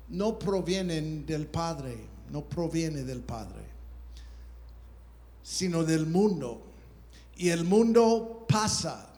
no 0.08 0.38
provienen 0.38 1.26
del 1.26 1.46
Padre, 1.46 1.98
no 2.30 2.42
proviene 2.48 3.02
del 3.02 3.20
Padre 3.20 3.68
sino 5.48 5.82
del 5.82 6.06
mundo. 6.06 6.60
Y 7.36 7.48
el 7.48 7.64
mundo 7.64 8.44
pasa 8.46 9.08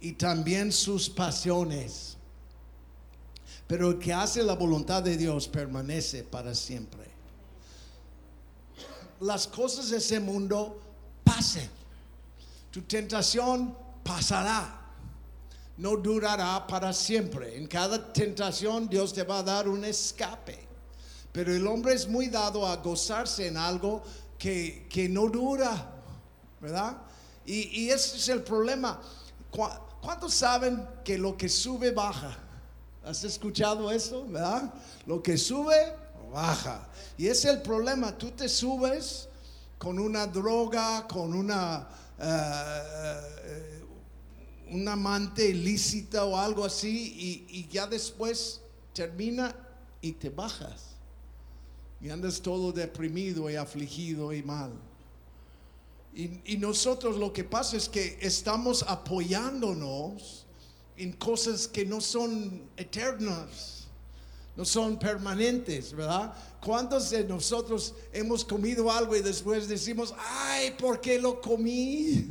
y 0.00 0.12
también 0.12 0.72
sus 0.72 1.08
pasiones. 1.08 2.16
Pero 3.66 3.90
el 3.90 3.98
que 3.98 4.12
hace 4.12 4.42
la 4.42 4.54
voluntad 4.54 5.02
de 5.02 5.16
Dios 5.16 5.48
permanece 5.48 6.22
para 6.22 6.54
siempre. 6.54 7.04
Las 9.20 9.46
cosas 9.46 9.90
de 9.90 9.96
ese 9.96 10.20
mundo 10.20 10.80
pasen. 11.24 11.68
Tu 12.70 12.82
tentación 12.82 13.76
pasará. 14.04 14.82
No 15.78 15.96
durará 15.96 16.66
para 16.66 16.92
siempre. 16.92 17.56
En 17.56 17.66
cada 17.66 18.12
tentación 18.12 18.88
Dios 18.88 19.12
te 19.12 19.24
va 19.24 19.40
a 19.40 19.42
dar 19.42 19.68
un 19.68 19.84
escape. 19.84 20.58
Pero 21.32 21.54
el 21.54 21.66
hombre 21.66 21.94
es 21.94 22.08
muy 22.08 22.28
dado 22.28 22.66
a 22.66 22.76
gozarse 22.76 23.46
en 23.46 23.56
algo 23.56 24.02
que, 24.38 25.08
no 25.10 25.28
dura, 25.28 25.92
¿verdad? 26.60 26.96
Y, 27.44 27.90
ese 27.90 28.16
es 28.16 28.28
el 28.28 28.42
problema. 28.42 29.00
¿Cuántos 29.50 30.34
saben 30.34 30.86
que 31.04 31.18
lo 31.18 31.36
que 31.36 31.48
sube 31.48 31.90
baja? 31.90 32.38
¿Has 33.04 33.24
escuchado 33.24 33.90
eso, 33.90 34.26
verdad? 34.26 34.72
Lo 35.06 35.20
que 35.22 35.38
sube, 35.38 35.94
baja. 36.32 36.88
Y 37.16 37.28
es 37.28 37.44
el 37.44 37.62
problema. 37.62 38.16
Tú 38.16 38.30
te 38.30 38.48
subes 38.48 39.28
con 39.78 39.98
una 39.98 40.26
droga, 40.26 41.06
con 41.06 41.34
una, 41.34 41.88
uh, 42.18 42.22
amante 44.88 45.48
ilícita 45.48 46.24
o 46.24 46.36
algo 46.36 46.64
así, 46.64 47.46
y 47.48 47.68
ya 47.68 47.86
después 47.86 48.60
termina 48.92 49.54
y 50.00 50.12
te 50.12 50.30
bajas 50.30 50.96
y 52.00 52.10
andas 52.10 52.40
todo 52.40 52.72
deprimido 52.72 53.50
y 53.50 53.56
afligido 53.56 54.32
y 54.32 54.42
mal. 54.42 54.72
Y, 56.16 56.56
nosotros 56.56 57.18
lo 57.18 57.30
que 57.30 57.44
pasa 57.44 57.76
es 57.76 57.90
que 57.90 58.16
estamos 58.22 58.82
apoyándonos 58.88 60.46
en 60.96 61.12
cosas 61.12 61.68
que 61.68 61.84
no 61.84 62.00
son 62.00 62.70
eternas, 62.74 63.86
no 64.56 64.64
son 64.64 64.98
permanentes, 64.98 65.92
¿verdad? 65.92 66.34
¿Cuántos 66.64 67.10
de 67.10 67.22
nosotros 67.22 67.94
hemos 68.14 68.46
comido 68.46 68.90
algo 68.90 69.14
y 69.14 69.20
después 69.20 69.68
decimos, 69.68 70.14
ay, 70.18 70.70
¿por 70.70 71.02
qué 71.02 71.20
lo 71.20 71.38
comí? 71.38 72.26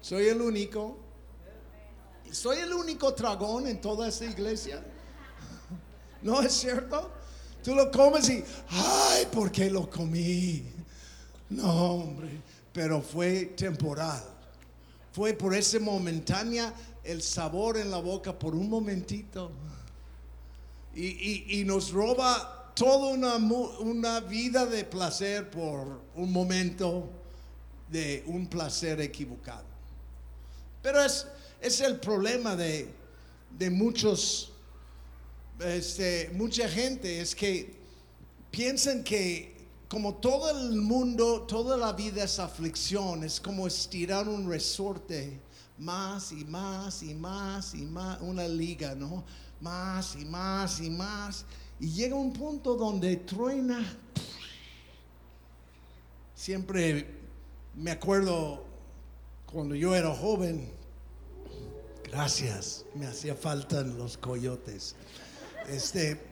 Soy 0.00 0.28
el 0.28 0.40
único. 0.40 0.96
Soy 2.30 2.58
el 2.58 2.72
único 2.72 3.10
dragón 3.10 3.66
en 3.66 3.80
toda 3.80 4.06
esta 4.06 4.26
iglesia. 4.26 4.80
¿No 6.22 6.40
es 6.40 6.52
cierto? 6.52 7.10
Tú 7.64 7.74
lo 7.74 7.90
comes 7.90 8.30
y, 8.30 8.44
ay, 8.68 9.26
¿por 9.32 9.50
qué 9.50 9.68
lo 9.68 9.90
comí? 9.90 10.77
No, 11.50 11.94
hombre, 11.94 12.28
pero 12.72 13.00
fue 13.02 13.46
temporal. 13.56 14.22
Fue 15.12 15.32
por 15.32 15.54
ese 15.54 15.80
momentánea 15.80 16.72
el 17.02 17.22
sabor 17.22 17.78
en 17.78 17.90
la 17.90 17.98
boca 17.98 18.38
por 18.38 18.54
un 18.54 18.68
momentito. 18.68 19.50
y, 20.94 21.60
y- 21.60 21.64
nos 21.64 21.90
roba 21.92 22.72
toda 22.74 23.08
una, 23.12 23.36
una 23.36 24.20
vida 24.20 24.66
de 24.66 24.84
placer 24.84 25.48
por 25.50 26.00
un 26.16 26.32
momento 26.32 27.08
de 27.90 28.22
un 28.26 28.46
placer 28.48 29.00
equivocado. 29.00 29.64
Pero 30.82 31.02
es, 31.02 31.26
es 31.60 31.80
el 31.80 31.98
problema 32.00 32.54
de, 32.56 32.88
de 33.58 33.70
muchos, 33.70 34.52
este, 35.60 36.30
mucha 36.34 36.68
gente, 36.68 37.20
es 37.20 37.34
que 37.34 37.74
piensan 38.50 39.02
que 39.04 39.56
como 39.88 40.16
todo 40.16 40.50
el 40.50 40.82
mundo, 40.82 41.42
toda 41.42 41.76
la 41.76 41.92
vida 41.92 42.24
es 42.24 42.38
aflicción, 42.38 43.24
es 43.24 43.40
como 43.40 43.66
estirar 43.66 44.28
un 44.28 44.48
resorte 44.48 45.40
más 45.78 46.30
y 46.32 46.44
más 46.44 47.02
y 47.02 47.14
más 47.14 47.74
y 47.74 47.86
más, 47.86 48.20
una 48.20 48.46
liga, 48.46 48.94
¿no? 48.94 49.24
Más 49.60 50.14
y 50.16 50.26
más 50.26 50.80
y 50.80 50.90
más. 50.90 51.46
Y 51.80 51.90
llega 51.90 52.14
un 52.16 52.34
punto 52.34 52.74
donde 52.74 53.16
truena. 53.16 53.80
Siempre 56.34 57.18
me 57.74 57.90
acuerdo 57.90 58.64
cuando 59.46 59.74
yo 59.74 59.94
era 59.94 60.14
joven, 60.14 60.70
gracias, 62.04 62.84
me 62.94 63.06
hacía 63.06 63.34
falta 63.34 63.80
los 63.82 64.18
coyotes. 64.18 64.94
Este, 65.66 66.27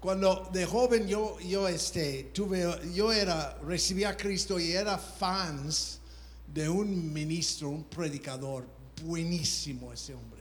cuando 0.00 0.48
de 0.50 0.64
joven 0.64 1.06
yo, 1.06 1.38
yo 1.40 1.68
este, 1.68 2.30
tuve, 2.32 2.66
yo 2.94 3.12
era, 3.12 3.58
recibí 3.62 4.04
a 4.04 4.16
Cristo 4.16 4.58
y 4.58 4.72
era 4.72 4.96
fans 4.96 6.00
de 6.46 6.68
un 6.70 7.12
ministro, 7.12 7.68
un 7.68 7.84
predicador, 7.84 8.66
buenísimo 9.04 9.92
ese 9.92 10.14
hombre. 10.14 10.40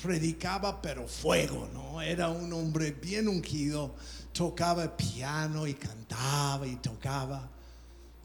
Predicaba 0.00 0.82
pero 0.82 1.08
fuego, 1.08 1.68
¿no? 1.72 2.02
Era 2.02 2.28
un 2.28 2.52
hombre 2.52 2.90
bien 2.90 3.28
ungido, 3.28 3.94
tocaba 4.32 4.94
piano 4.94 5.66
y 5.66 5.72
cantaba 5.72 6.66
y 6.66 6.76
tocaba. 6.76 7.48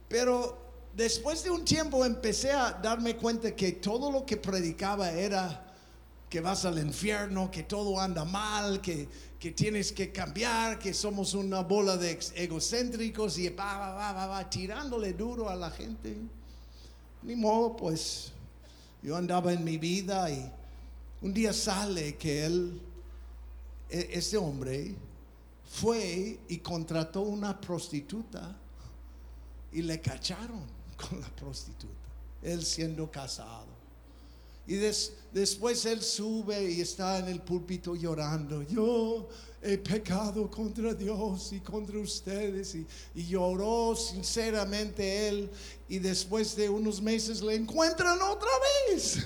Pero 0.10 0.58
después 0.94 1.44
de 1.44 1.50
un 1.50 1.64
tiempo 1.64 2.04
empecé 2.04 2.52
a 2.52 2.74
darme 2.74 3.16
cuenta 3.16 3.56
que 3.56 3.74
todo 3.74 4.12
lo 4.12 4.26
que 4.26 4.36
predicaba 4.36 5.12
era 5.12 5.67
que 6.30 6.42
vas 6.42 6.66
al 6.66 6.78
infierno, 6.80 7.50
que 7.50 7.64
todo 7.64 8.00
anda 8.00 8.26
mal, 8.26 8.82
que, 8.82 9.08
que 9.40 9.52
tienes 9.52 9.92
que 9.92 10.12
cambiar, 10.12 10.78
que 10.78 10.94
somos 10.94 11.34
una 11.34 11.62
bola 11.62 11.96
de 11.96 12.20
egocéntricos 12.36 13.38
y 13.38 13.50
va, 13.50 13.78
va, 13.78 13.94
va, 13.94 14.14
va, 14.14 14.28
va, 14.28 14.50
tirándole 14.50 15.14
duro 15.14 15.50
a 15.50 15.56
la 15.56 15.72
gente. 15.72 16.18
Ni 17.24 17.36
modo, 17.36 17.76
pues 17.76 18.34
yo 19.02 19.16
andaba 19.16 19.54
en 19.54 19.64
mi 19.64 19.78
vida 19.78 20.30
y 20.30 20.52
un 21.22 21.34
día 21.34 21.54
sale 21.54 22.16
que 22.18 22.46
él, 22.46 22.82
este 23.90 24.38
hombre, 24.38 24.96
fue 25.70 26.40
y 26.48 26.58
contrató 26.58 27.22
una 27.22 27.60
prostituta 27.60 28.56
y 29.72 29.82
le 29.82 30.02
cacharon 30.02 30.66
con 30.98 31.22
la 31.22 31.28
prostituta, 31.30 31.94
él 32.42 32.66
siendo 32.66 33.10
casado. 33.10 33.77
Y 34.68 34.76
des- 34.76 35.14
después 35.32 35.86
él 35.86 36.02
sube 36.04 36.72
y 36.72 36.82
está 36.82 37.20
en 37.20 37.30
el 37.30 37.42
púlpito 37.42 37.96
llorando. 37.96 38.62
Yo 38.64 39.30
he 39.62 39.78
pecado 39.78 40.52
contra 40.52 40.94
Dios 40.94 41.54
y 41.54 41.62
contra 41.62 41.98
ustedes. 42.00 42.76
Y, 42.76 42.86
y 43.16 43.28
lloró 43.28 43.96
sinceramente 43.96 45.30
él. 45.30 45.50
Y 45.88 46.00
después 46.00 46.56
de 46.56 46.70
unos 46.70 47.02
meses 47.02 47.42
le 47.42 47.56
encuentran 47.56 48.22
otra 48.22 48.50
vez. 48.90 49.20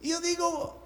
Y 0.00 0.08
yo 0.10 0.20
digo, 0.20 0.76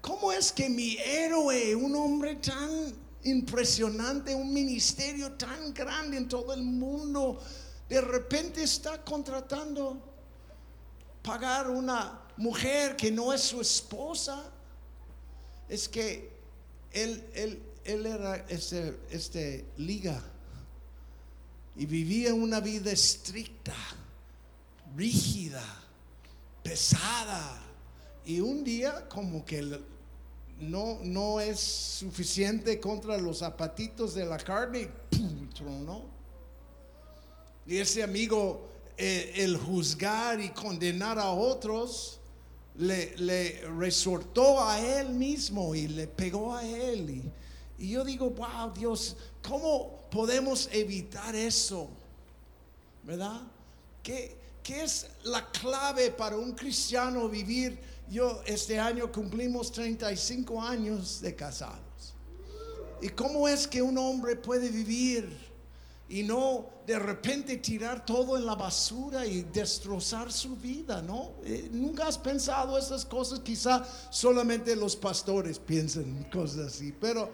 ¿cómo 0.00 0.30
es 0.32 0.52
que 0.52 0.68
mi 0.68 0.96
héroe, 0.98 1.74
un 1.74 1.94
hombre 1.96 2.36
tan 2.36 2.94
impresionante, 3.24 4.34
un 4.36 4.52
ministerio 4.52 5.32
tan 5.32 5.74
grande 5.74 6.16
en 6.16 6.28
todo 6.28 6.54
el 6.54 6.62
mundo, 6.62 7.40
de 7.88 8.00
repente 8.00 8.62
está 8.62 9.04
contratando 9.04 10.00
pagar 11.22 11.68
una 11.68 12.22
mujer 12.36 12.96
que 12.96 13.10
no 13.10 13.32
es 13.32 13.42
su 13.42 13.60
esposa? 13.60 14.50
Es 15.68 15.88
que 15.88 16.30
él, 16.92 17.24
él, 17.34 17.62
él 17.84 18.06
era 18.06 18.36
este, 18.48 18.98
este 19.10 19.64
liga 19.76 20.22
y 21.76 21.84
vivía 21.84 22.32
una 22.32 22.60
vida 22.60 22.90
estricta, 22.90 23.74
rígida, 24.96 25.62
pesada. 26.62 27.62
Y 28.24 28.40
un 28.40 28.64
día 28.64 29.06
como 29.08 29.44
que 29.44 29.62
no, 30.60 30.98
no 31.02 31.38
es 31.38 31.60
suficiente 31.60 32.80
contra 32.80 33.18
los 33.18 33.38
zapatitos 33.38 34.14
de 34.14 34.24
la 34.24 34.38
carne, 34.38 34.88
¡pum! 35.10 35.50
tronó. 35.50 36.04
Y 37.66 37.76
ese 37.76 38.02
amigo, 38.02 38.68
eh, 38.96 39.32
el 39.36 39.58
juzgar 39.58 40.40
y 40.40 40.50
condenar 40.50 41.18
a 41.18 41.30
otros, 41.30 42.20
le, 42.78 43.62
resortó 43.78 44.62
a 44.62 44.80
él 44.80 45.10
mismo 45.10 45.74
y 45.74 45.88
le 45.88 46.06
pegó 46.06 46.54
a 46.54 46.64
él. 46.64 47.10
Y, 47.10 47.84
y 47.84 47.90
yo 47.90 48.04
digo, 48.04 48.30
wow, 48.30 48.72
Dios, 48.74 49.16
¿cómo 49.42 50.06
podemos 50.10 50.68
evitar 50.72 51.34
eso? 51.34 51.88
¿Verdad? 53.02 53.42
¿Qué, 54.02 54.36
qué 54.62 54.84
es 54.84 55.08
la 55.24 55.50
clave 55.50 56.10
para 56.10 56.36
un 56.36 56.52
cristiano 56.52 57.28
vivir? 57.28 57.78
Yo 58.08 58.40
este 58.46 58.78
año 58.78 59.10
cumplimos 59.10 59.72
35 59.72 60.62
años 60.62 61.20
de 61.20 61.34
casados. 61.34 61.80
¿Y 63.02 63.08
cómo 63.10 63.46
es 63.46 63.66
que 63.66 63.82
un 63.82 63.98
hombre 63.98 64.36
puede 64.36 64.68
vivir 64.68 65.28
y 66.08 66.22
no 66.22 66.66
de 66.86 66.98
repente 66.98 67.56
tirar 67.56 68.04
todo 68.06 68.36
en 68.36 68.46
la 68.46 68.54
basura 68.54 69.26
y 69.26 69.42
destrozar 69.42 70.32
su 70.32 70.56
vida, 70.56 71.02
¿no? 71.02 71.32
Eh, 71.44 71.68
Nunca 71.72 72.06
has 72.06 72.16
pensado 72.16 72.78
esas 72.78 73.04
cosas, 73.04 73.40
quizá 73.40 73.84
solamente 74.10 74.76
los 74.76 74.94
pastores 74.94 75.58
piensan 75.58 76.28
cosas 76.32 76.74
así, 76.74 76.92
pero, 77.00 77.32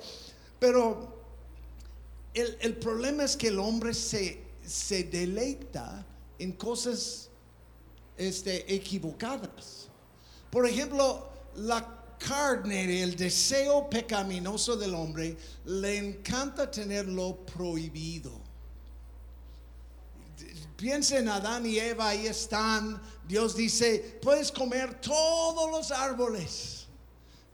pero 0.59 1.23
el, 2.33 2.57
el 2.61 2.77
problema 2.77 3.25
es 3.25 3.37
que 3.37 3.49
el 3.49 3.59
hombre 3.59 3.93
se, 3.93 4.43
se 4.65 5.05
deleita 5.05 6.07
en 6.39 6.53
cosas 6.53 7.29
este, 8.17 8.75
equivocadas. 8.75 9.89
Por 10.51 10.67
ejemplo, 10.67 11.29
la 11.57 12.17
carne, 12.19 13.03
el 13.03 13.17
deseo 13.17 13.89
pecaminoso 13.89 14.77
del 14.77 14.95
hombre, 14.95 15.37
le 15.65 15.99
encanta 15.99 16.71
tenerlo 16.71 17.37
prohibido. 17.47 18.42
Piensa 20.83 21.17
en 21.17 21.29
Adán 21.29 21.65
y 21.65 21.79
Eva, 21.79 22.09
ahí 22.09 22.27
están. 22.27 23.01
Dios 23.29 23.55
dice, 23.55 24.19
puedes 24.21 24.51
comer 24.51 25.01
todos 25.01 25.71
los 25.71 25.93
árboles, 25.93 26.89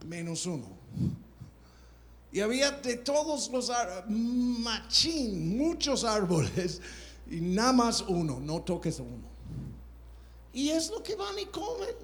menos 0.07 0.47
uno. 0.47 0.65
Y 2.31 2.39
había 2.39 2.71
de 2.71 2.95
todos 2.95 3.51
los 3.51 3.71
machín, 4.07 5.59
muchos 5.59 6.03
árboles, 6.03 6.81
y 7.29 7.39
nada 7.39 7.71
más 7.71 8.01
uno, 8.07 8.39
no 8.39 8.63
toques 8.63 8.97
uno. 8.97 9.29
Y 10.51 10.69
es 10.69 10.89
lo 10.89 11.03
que 11.03 11.15
van 11.15 11.37
y 11.37 11.45
comen. 11.45 11.95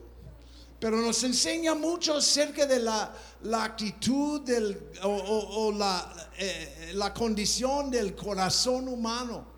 Pero 0.80 1.02
nos 1.02 1.24
enseña 1.24 1.74
mucho 1.74 2.18
acerca 2.18 2.68
de 2.68 2.78
la, 2.78 3.12
la 3.42 3.64
actitud 3.64 4.42
del, 4.42 4.92
o, 5.02 5.74
eh, 6.38 6.92
la 6.94 7.12
condición 7.16 7.90
del 7.90 8.16
corazón 8.16 8.88
humano. 8.88 9.55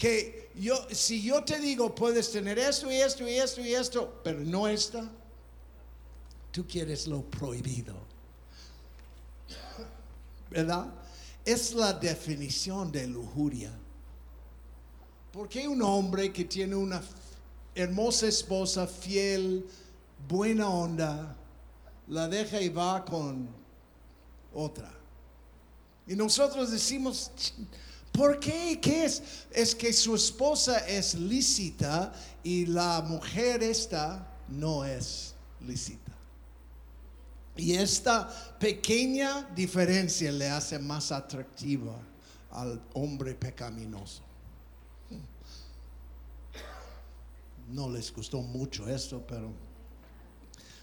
Que 0.00 0.48
yo, 0.54 0.86
si 0.90 1.20
yo 1.20 1.44
te 1.44 1.60
digo, 1.60 1.94
puedes 1.94 2.32
tener 2.32 2.58
esto 2.58 2.90
y 2.90 2.96
esto 2.96 3.28
y 3.28 3.34
esto 3.34 3.60
y 3.60 3.74
esto, 3.74 4.20
pero 4.24 4.40
no 4.40 4.66
esta, 4.66 5.06
tú 6.50 6.66
quieres 6.66 7.06
lo 7.06 7.20
prohibido. 7.20 7.94
¿Verdad? 10.48 10.86
Es 11.44 11.74
la 11.74 11.92
definición 11.92 12.90
de 12.90 13.08
lujuria. 13.08 13.70
¿Por 15.34 15.50
qué 15.50 15.68
un 15.68 15.82
hombre 15.82 16.32
que 16.32 16.46
tiene 16.46 16.76
una 16.76 17.02
hermosa 17.74 18.26
esposa, 18.26 18.86
fiel, 18.86 19.66
buena 20.26 20.66
onda, 20.70 21.36
la 22.08 22.26
deja 22.26 22.58
y 22.58 22.70
va 22.70 23.04
con 23.04 23.50
otra? 24.54 24.90
Y 26.06 26.16
nosotros 26.16 26.70
decimos, 26.70 27.30
¿por 28.12 28.38
qué? 28.38 28.78
¿Qué 28.80 29.04
es? 29.04 29.22
Es 29.50 29.74
que 29.74 29.92
su 29.92 30.14
esposa 30.14 30.78
es 30.86 31.14
lícita 31.14 32.12
y 32.42 32.66
la 32.66 33.02
mujer 33.02 33.62
esta 33.62 34.26
no 34.48 34.84
es 34.84 35.34
lícita. 35.60 36.12
Y 37.56 37.74
esta 37.74 38.28
pequeña 38.58 39.42
diferencia 39.54 40.32
le 40.32 40.48
hace 40.48 40.78
más 40.78 41.12
atractiva 41.12 41.96
al 42.50 42.80
hombre 42.94 43.34
pecaminoso. 43.34 44.22
No 47.68 47.88
les 47.88 48.12
gustó 48.12 48.40
mucho 48.40 48.88
esto, 48.88 49.24
pero 49.26 49.52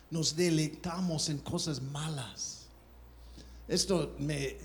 nos 0.10 0.36
deleitamos 0.36 1.30
en 1.30 1.40
cosas 1.40 1.82
malas. 1.82 2.68
Esto 3.68 4.16
me, 4.20 4.56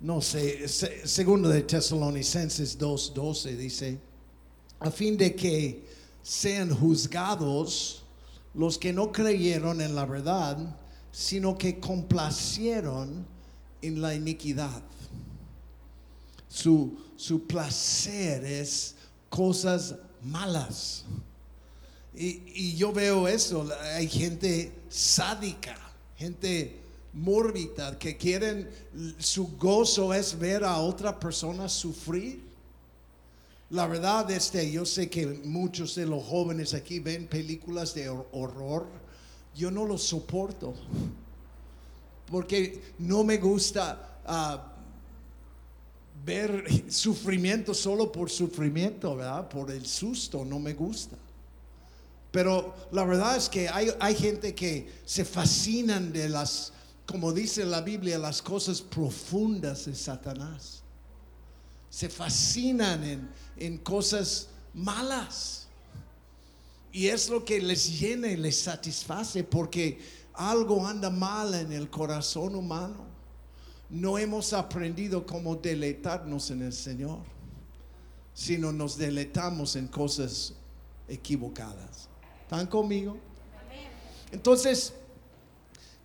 no 0.00 0.20
sé, 0.20 0.66
se- 0.68 1.06
segundo 1.06 1.48
de 1.48 1.62
Tesalonicenses 1.62 2.78
2.12 2.78 3.56
dice, 3.56 3.98
a 4.80 4.90
fin 4.90 5.16
de 5.16 5.34
que 5.34 5.84
sean 6.22 6.74
juzgados 6.74 8.02
los 8.54 8.78
que 8.78 8.92
no 8.92 9.12
creyeron 9.12 9.80
en 9.80 9.94
la 9.94 10.06
verdad, 10.06 10.76
sino 11.12 11.56
que 11.58 11.78
complacieron 11.78 13.26
en 13.82 14.00
la 14.00 14.14
iniquidad. 14.14 14.82
Su, 16.48 16.98
su 17.16 17.46
placer 17.46 18.44
es 18.44 18.94
cosas 19.28 19.94
malas. 20.22 21.04
Y, 22.14 22.42
y 22.54 22.76
yo 22.76 22.92
veo 22.92 23.28
eso, 23.28 23.68
hay 23.94 24.08
gente 24.08 24.72
sádica, 24.88 25.76
gente 26.16 26.79
mórbida 27.12 27.98
que 27.98 28.16
quieren, 28.16 28.68
su 29.18 29.56
gozo 29.56 30.14
es 30.14 30.38
ver 30.38 30.64
a 30.64 30.78
otra 30.78 31.18
persona 31.18 31.68
sufrir. 31.68 32.40
La 33.70 33.86
verdad, 33.86 34.30
este, 34.30 34.70
yo 34.70 34.84
sé 34.84 35.08
que 35.08 35.26
muchos 35.26 35.94
de 35.94 36.06
los 36.06 36.24
jóvenes 36.24 36.74
aquí 36.74 36.98
ven 36.98 37.26
películas 37.28 37.94
de 37.94 38.10
hor- 38.10 38.26
horror. 38.32 38.86
Yo 39.54 39.70
no 39.70 39.84
los 39.84 40.02
soporto. 40.02 40.74
Porque 42.26 42.80
no 42.98 43.24
me 43.24 43.38
gusta 43.38 44.18
ah, 44.26 44.72
ver 46.24 46.64
sufrimiento 46.90 47.74
solo 47.74 48.10
por 48.10 48.30
sufrimiento, 48.30 49.16
¿verdad? 49.16 49.48
Por 49.48 49.70
el 49.70 49.86
susto, 49.86 50.44
no 50.44 50.58
me 50.58 50.74
gusta. 50.74 51.16
Pero 52.30 52.74
la 52.92 53.04
verdad 53.04 53.36
es 53.36 53.48
que 53.48 53.68
hay, 53.68 53.88
hay 53.98 54.14
gente 54.14 54.54
que 54.54 54.88
se 55.04 55.24
fascinan 55.24 56.12
de 56.12 56.28
las, 56.28 56.72
como 57.10 57.32
dice 57.32 57.64
la 57.64 57.80
Biblia, 57.80 58.18
las 58.18 58.40
cosas 58.40 58.80
profundas 58.80 59.86
de 59.86 59.96
Satanás. 59.96 60.80
Se 61.90 62.08
fascinan 62.08 63.02
en, 63.02 63.28
en 63.56 63.78
cosas 63.78 64.46
malas. 64.72 65.66
Y 66.92 67.08
es 67.08 67.28
lo 67.28 67.44
que 67.44 67.60
les 67.60 67.98
llena 67.98 68.28
y 68.28 68.36
les 68.36 68.60
satisface 68.60 69.42
porque 69.42 69.98
algo 70.34 70.86
anda 70.86 71.10
mal 71.10 71.52
en 71.54 71.72
el 71.72 71.90
corazón 71.90 72.54
humano. 72.54 73.04
No 73.88 74.16
hemos 74.16 74.52
aprendido 74.52 75.26
cómo 75.26 75.56
deleitarnos 75.56 76.52
en 76.52 76.62
el 76.62 76.72
Señor, 76.72 77.18
sino 78.34 78.70
nos 78.70 78.96
deleitamos 78.96 79.74
en 79.74 79.88
cosas 79.88 80.54
equivocadas. 81.08 82.08
¿Están 82.42 82.68
conmigo? 82.68 83.16
Entonces, 84.30 84.92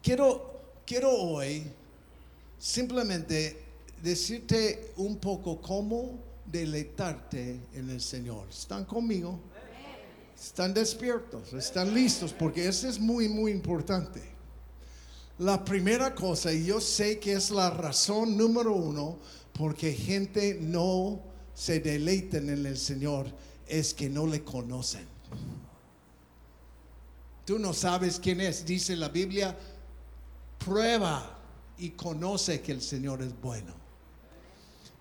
quiero, 0.01 0.54
quiero 0.85 1.11
hoy 1.11 1.63
simplemente 2.59 3.63
decirte 4.01 4.93
un 4.97 5.17
poco 5.17 5.59
cómo 5.61 6.19
deleitarte 6.45 7.59
en 7.73 7.89
el 7.89 8.01
Señor. 8.01 8.47
¿Están 8.49 8.85
conmigo? 8.85 9.39
Están 10.39 10.73
despiertos, 10.73 11.53
están 11.53 11.93
listos, 11.93 12.33
porque 12.33 12.67
eso 12.67 12.87
es 12.87 12.99
muy, 12.99 13.27
muy 13.27 13.51
importante. 13.51 14.21
La 15.39 15.63
primera 15.63 16.13
cosa, 16.13 16.53
y 16.53 16.65
yo 16.65 16.79
sé 16.79 17.19
que 17.19 17.33
es 17.33 17.49
la 17.49 17.69
razón 17.69 18.37
número 18.37 18.73
uno 18.73 19.17
porque 19.53 19.93
gente 19.93 20.57
no 20.61 21.19
se 21.53 21.79
deleita 21.79 22.37
en 22.37 22.49
el 22.49 22.77
Señor, 22.77 23.27
es 23.67 23.93
que 23.93 24.09
no 24.09 24.27
le 24.27 24.43
conocen. 24.43 25.07
Tú 27.45 27.59
no 27.59 27.73
sabes 27.73 28.19
quién 28.19 28.41
es, 28.41 28.65
dice 28.65 28.95
la 28.95 29.09
Biblia, 29.09 29.57
prueba 30.65 31.37
y 31.77 31.91
conoce 31.91 32.61
que 32.61 32.71
el 32.71 32.81
Señor 32.81 33.21
es 33.21 33.39
bueno. 33.39 33.85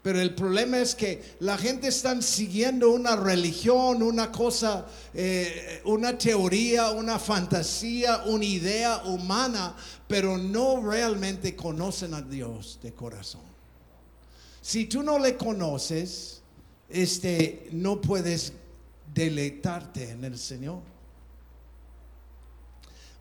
Pero 0.02 0.20
el 0.20 0.34
problema 0.34 0.78
es 0.80 0.94
que 0.94 1.36
la 1.40 1.56
gente 1.56 1.88
está 1.88 2.20
siguiendo 2.20 2.90
una 2.90 3.16
religión, 3.16 4.02
una 4.02 4.30
cosa, 4.30 4.86
eh, 5.14 5.80
una 5.86 6.18
teoría, 6.18 6.90
una 6.90 7.18
fantasía, 7.18 8.24
una 8.26 8.44
idea 8.44 9.02
humana, 9.06 9.74
pero 10.06 10.36
no 10.36 10.86
realmente 10.86 11.56
conocen 11.56 12.12
a 12.12 12.20
Dios 12.20 12.78
de 12.82 12.92
corazón. 12.92 13.40
Si 14.60 14.84
tú 14.84 15.02
no 15.02 15.18
le 15.18 15.38
conoces, 15.38 16.42
este, 16.90 17.68
no 17.72 17.98
puedes 17.98 18.52
deleitarte 19.14 20.10
en 20.10 20.24
el 20.24 20.38
Señor. 20.38 20.82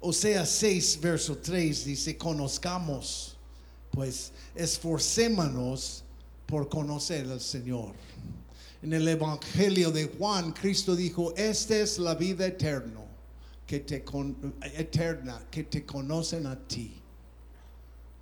Osea 0.05 0.45
6, 0.45 0.99
verso 0.99 1.37
3 1.37 1.85
dice, 1.85 2.17
conozcamos, 2.17 3.37
pues 3.89 4.33
esforcémonos 4.53 6.03
por 6.45 6.67
conocer 6.67 7.31
al 7.31 7.39
Señor. 7.39 7.93
En 8.81 8.91
el 8.91 9.07
Evangelio 9.07 9.91
de 9.91 10.07
Juan, 10.17 10.51
Cristo 10.51 10.93
dijo, 10.93 11.33
esta 11.37 11.77
es 11.77 11.99
la 11.99 12.15
vida 12.15 12.45
eterna, 12.45 12.99
que 13.65 13.79
te 13.79 14.03
con- 14.03 14.53
eterna, 14.61 15.41
que 15.49 15.63
te 15.63 15.85
conocen 15.85 16.47
a 16.47 16.59
ti. 16.59 16.99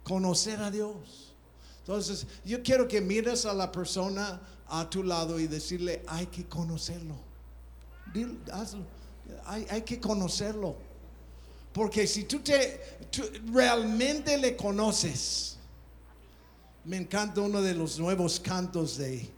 Conocer 0.04 0.60
a 0.62 0.70
Dios. 0.70 1.34
Entonces, 1.80 2.28
yo 2.46 2.62
quiero 2.62 2.88
que 2.88 3.02
mires 3.02 3.44
a 3.48 3.56
la 3.56 3.72
persona 3.72 4.40
a 4.68 4.88
tu 4.88 5.04
lado 5.04 5.40
y 5.40 5.48
decirle, 5.48 6.04
hay 6.06 6.28
que 6.28 6.46
conocerlo. 6.46 7.16
Hazlo. 8.52 8.86
Hay, 9.46 9.66
hay 9.68 9.82
que 9.82 10.00
conocerlo. 10.00 10.76
Porque 11.74 12.06
si 12.06 12.26
tú 12.26 12.40
te 12.40 13.00
realmente 13.52 14.38
le 14.38 14.56
conoces, 14.56 15.58
me 16.84 16.98
encanta 16.98 17.42
uno 17.42 17.62
de 17.62 17.76
los 17.76 18.00
nuevos 18.00 18.40
cantos 18.40 18.98
de 18.98 19.30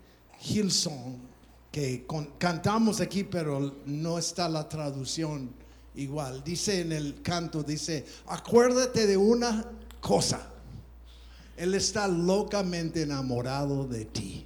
Hillsong 0.42 1.34
que 1.72 2.06
cantamos 2.38 3.02
aquí, 3.02 3.24
pero 3.24 3.78
no 3.86 4.20
está 4.20 4.48
la 4.48 4.70
traducción 4.70 5.50
igual. 5.96 6.44
Dice 6.44 6.82
en 6.82 6.92
el 6.92 7.22
canto, 7.24 7.64
dice, 7.64 8.06
acuérdate 8.28 9.08
de 9.08 9.18
una 9.18 9.66
cosa, 10.00 10.50
Él 11.58 11.74
está 11.74 12.08
locamente 12.08 13.02
enamorado 13.02 13.88
de 13.88 14.06
ti. 14.06 14.46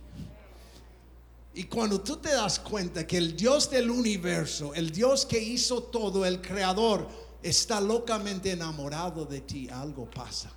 Y 1.54 1.63
cuando 1.65 2.00
tú 2.00 2.17
te 2.17 2.30
das 2.30 2.60
cuenta 2.60 3.06
que 3.06 3.17
el 3.17 3.36
Dios 3.36 3.69
del 3.69 3.89
universo, 3.89 4.73
el 4.73 4.91
Dios 4.91 5.26
que 5.26 5.41
hizo 5.41 5.84
todo, 5.84 6.23
el 6.26 6.41
creador, 6.41 7.10
está 7.41 7.80
locamente 7.80 8.52
enamorado 8.52 9.26
de 9.26 9.41
ti, 9.41 9.69
algo 9.69 10.10
pasa. 10.10 10.52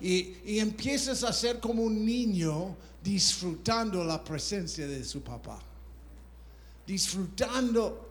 Y, 0.00 0.36
y 0.44 0.58
empiezas 0.58 1.22
a 1.24 1.32
ser 1.32 1.60
como 1.60 1.82
un 1.82 2.04
niño 2.04 2.76
disfrutando 3.02 4.04
la 4.04 4.22
presencia 4.22 4.86
de 4.86 5.04
su 5.04 5.22
papá. 5.22 5.58
Disfrutando. 6.86 8.08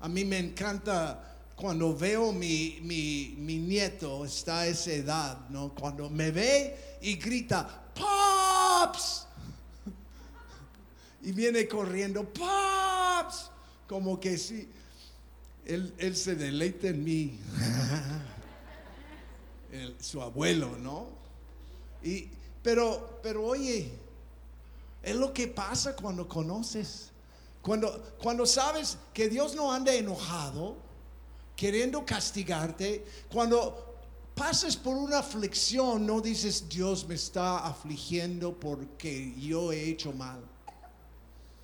A 0.00 0.08
mí 0.08 0.24
me 0.24 0.38
encanta 0.38 1.32
cuando 1.62 1.96
veo 1.96 2.32
mi, 2.32 2.78
mi, 2.82 3.36
mi 3.38 3.58
nieto, 3.58 4.24
está 4.24 4.60
a 4.60 4.66
esa 4.66 4.92
edad, 4.92 5.48
¿no? 5.48 5.72
Cuando 5.72 6.10
me 6.10 6.32
ve 6.32 6.98
y 7.00 7.14
grita, 7.14 7.92
¡Pops! 7.94 9.26
Y 11.22 11.30
viene 11.30 11.68
corriendo, 11.68 12.24
¡Pops! 12.24 13.48
Como 13.86 14.18
que 14.18 14.36
sí, 14.36 14.68
él, 15.66 16.16
se 16.16 16.34
deleita 16.34 16.88
en 16.88 17.04
mí. 17.04 17.38
Su 20.00 20.20
abuelo, 20.20 20.76
¿no? 20.78 21.06
Y, 22.02 22.28
pero, 22.62 23.20
pero 23.22 23.46
oye, 23.46 23.90
es 25.02 25.16
lo 25.16 25.32
que 25.32 25.48
pasa 25.48 25.96
cuando 25.96 26.28
conoces. 26.28 27.10
Cuando, 27.62 28.14
cuando 28.20 28.44
sabes 28.44 28.98
que 29.14 29.28
Dios 29.28 29.54
no 29.54 29.72
anda 29.72 29.94
enojado, 29.94 30.76
queriendo 31.56 32.04
castigarte, 32.04 33.06
cuando 33.30 33.94
pases 34.34 34.76
por 34.76 34.96
una 34.96 35.18
aflicción, 35.18 36.06
no 36.06 36.20
dices, 36.20 36.68
Dios 36.68 37.06
me 37.06 37.14
está 37.14 37.66
afligiendo 37.66 38.58
porque 38.58 39.34
yo 39.38 39.72
he 39.72 39.88
hecho 39.88 40.12
mal. 40.12 40.40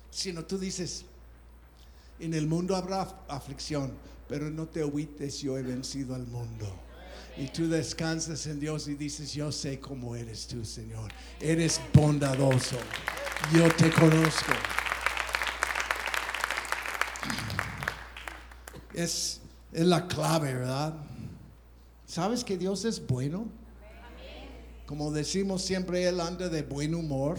Sino 0.09 0.45
tú 0.45 0.57
dices, 0.57 1.05
en 2.19 2.33
el 2.33 2.47
mundo 2.47 2.75
habrá 2.75 3.01
aflicción, 3.27 3.91
pero 4.27 4.49
no 4.49 4.67
te 4.67 4.81
agüites, 4.81 5.39
yo 5.39 5.57
he 5.57 5.63
vencido 5.63 6.15
al 6.15 6.27
mundo. 6.27 6.67
Y 7.37 7.47
tú 7.47 7.69
descansas 7.69 8.45
en 8.47 8.59
Dios 8.59 8.87
y 8.87 8.95
dices, 8.95 9.33
yo 9.33 9.51
sé 9.51 9.79
cómo 9.79 10.15
eres 10.15 10.47
tú, 10.47 10.65
Señor. 10.65 11.11
Eres 11.39 11.79
bondadoso. 11.93 12.77
Yo 13.53 13.73
te 13.75 13.89
conozco. 13.91 14.51
Es, 18.93 19.39
es 19.71 19.85
la 19.85 20.05
clave, 20.07 20.53
¿verdad? 20.53 20.93
¿Sabes 22.05 22.43
que 22.43 22.57
Dios 22.57 22.83
es 22.83 23.05
bueno? 23.05 23.47
Como 24.85 25.11
decimos 25.11 25.61
siempre, 25.61 26.07
Él 26.07 26.19
anda 26.19 26.49
de 26.49 26.63
buen 26.63 26.93
humor. 26.93 27.37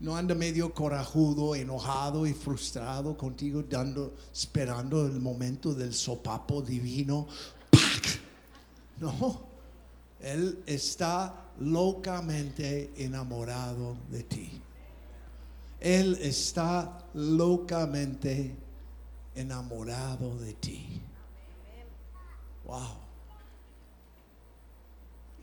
No 0.00 0.16
anda 0.16 0.34
medio 0.34 0.74
corajudo, 0.74 1.54
enojado 1.54 2.26
y 2.26 2.34
frustrado 2.34 3.16
contigo, 3.16 3.62
dando, 3.62 4.14
esperando 4.32 5.06
el 5.06 5.20
momento 5.20 5.74
del 5.74 5.94
sopapo 5.94 6.60
divino. 6.60 7.26
¡Pac! 7.70 8.20
No, 9.00 9.42
Él 10.20 10.62
está 10.66 11.50
locamente 11.60 12.92
enamorado 12.96 13.96
de 14.10 14.22
ti. 14.24 14.50
Él 15.80 16.18
está 16.20 16.98
locamente 17.14 18.56
enamorado 19.34 20.36
de 20.38 20.54
ti. 20.54 21.00
Wow. 22.64 23.04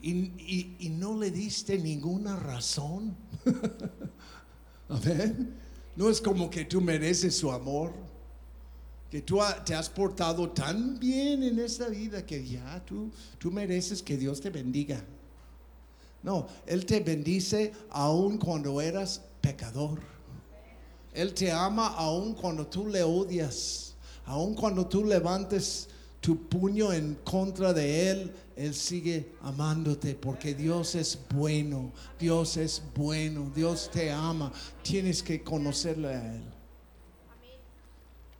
Y, 0.02 0.74
y, 0.80 0.88
no 0.88 1.16
le 1.16 1.30
diste 1.30 1.78
ninguna 1.78 2.34
razón. 2.34 3.16
No 5.94 6.08
es 6.08 6.20
como 6.22 6.48
que 6.48 6.64
tú 6.64 6.80
mereces 6.80 7.36
su 7.36 7.52
amor 7.52 7.92
que 9.12 9.20
tú 9.20 9.40
te 9.66 9.74
has 9.74 9.90
portado 9.90 10.48
tan 10.48 10.98
bien 10.98 11.42
en 11.42 11.58
esta 11.58 11.90
vida 11.90 12.24
que 12.24 12.48
ya 12.48 12.82
tú, 12.86 13.10
tú 13.38 13.50
mereces 13.50 14.02
que 14.02 14.16
Dios 14.16 14.40
te 14.40 14.48
bendiga. 14.48 15.04
No, 16.22 16.46
Él 16.64 16.86
te 16.86 17.00
bendice 17.00 17.74
aun 17.90 18.38
cuando 18.38 18.80
eras 18.80 19.20
pecador. 19.42 20.00
Él 21.12 21.34
te 21.34 21.52
ama 21.52 21.88
aun 21.88 22.32
cuando 22.32 22.66
tú 22.66 22.88
le 22.88 23.02
odias, 23.02 23.94
aun 24.24 24.54
cuando 24.54 24.86
tú 24.86 25.04
levantes 25.04 25.90
tu 26.22 26.48
puño 26.48 26.90
en 26.90 27.16
contra 27.16 27.74
de 27.74 28.08
Él, 28.08 28.32
Él 28.62 28.74
sigue 28.74 29.32
amándote 29.40 30.14
porque 30.14 30.54
Dios 30.54 30.94
es 30.94 31.18
bueno, 31.34 31.90
Dios 32.16 32.56
es 32.56 32.80
bueno, 32.94 33.50
Dios 33.52 33.90
te 33.92 34.12
ama. 34.12 34.52
Tienes 34.84 35.20
que 35.20 35.42
conocerle 35.42 36.08
a 36.08 36.34
Él. 36.36 36.42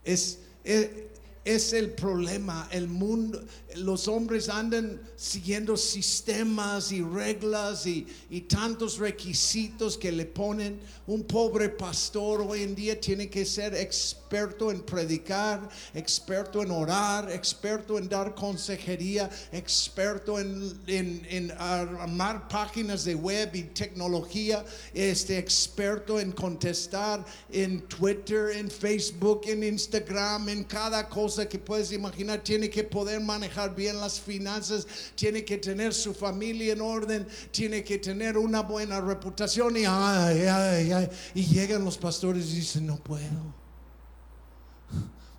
Es, 0.04 0.38
es, 0.62 1.72
el 1.72 1.90
problema. 1.90 2.68
El 2.70 2.86
mundo, 2.86 3.42
los 3.76 4.08
hombres 4.08 4.48
andan 4.48 5.00
siguiendo 5.16 5.76
sistemas 5.76 6.92
y 6.92 7.02
reglas 7.02 7.86
y, 7.86 8.06
y, 8.30 8.42
tantos 8.42 8.98
requisitos 8.98 9.96
que 9.96 10.12
le 10.12 10.26
ponen. 10.26 10.80
Un 11.06 11.24
pobre 11.24 11.68
pastor 11.68 12.40
hoy 12.40 12.62
en 12.62 12.74
día 12.74 13.00
tiene 13.00 13.28
que 13.28 13.44
ser 13.44 13.74
experto 13.74 14.70
en 14.70 14.82
predicar, 14.82 15.68
experto 15.94 16.62
en 16.62 16.70
orar, 16.70 17.30
experto 17.30 17.98
en 17.98 18.08
dar 18.08 18.34
consejería, 18.34 19.28
experto 19.52 20.38
en, 20.38 20.80
en, 20.86 21.26
en 21.28 21.52
armar 21.52 22.48
páginas 22.48 23.04
de 23.04 23.14
web 23.14 23.50
y 23.54 23.62
tecnología, 23.64 24.64
este 24.94 25.38
experto 25.38 26.18
en 26.18 26.32
contestar 26.32 27.24
en 27.50 27.82
Twitter, 27.82 28.50
en 28.56 28.70
Facebook, 28.70 29.42
en 29.46 29.64
Instagram, 29.64 30.48
en 30.48 30.64
cada 30.64 31.08
cosa 31.08 31.48
que 31.48 31.58
puedes 31.58 31.92
imaginar. 31.92 32.42
Tiene 32.42 32.70
que 32.70 32.84
poder 32.84 33.20
manejar 33.20 33.61
bien 33.68 33.98
las 34.00 34.20
finanzas, 34.20 34.86
tiene 35.14 35.44
que 35.44 35.58
tener 35.58 35.94
su 35.94 36.14
familia 36.14 36.72
en 36.72 36.80
orden, 36.80 37.26
tiene 37.50 37.82
que 37.84 37.98
tener 37.98 38.36
una 38.36 38.62
buena 38.62 39.00
reputación 39.00 39.76
y 39.76 39.84
ay, 39.84 40.42
ay, 40.42 40.92
ay. 40.92 41.08
Y 41.34 41.44
llegan 41.46 41.84
los 41.84 41.98
pastores 41.98 42.50
y 42.52 42.56
dicen, 42.56 42.86
no 42.86 42.96
puedo, 42.96 43.54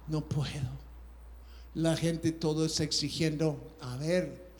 no 0.07 0.21
puedo. 0.21 0.83
La 1.75 1.95
gente 1.97 2.31
todo 2.31 2.65
es 2.65 2.79
exigiendo, 2.79 3.75
a 3.81 3.97
ver, 3.97 4.51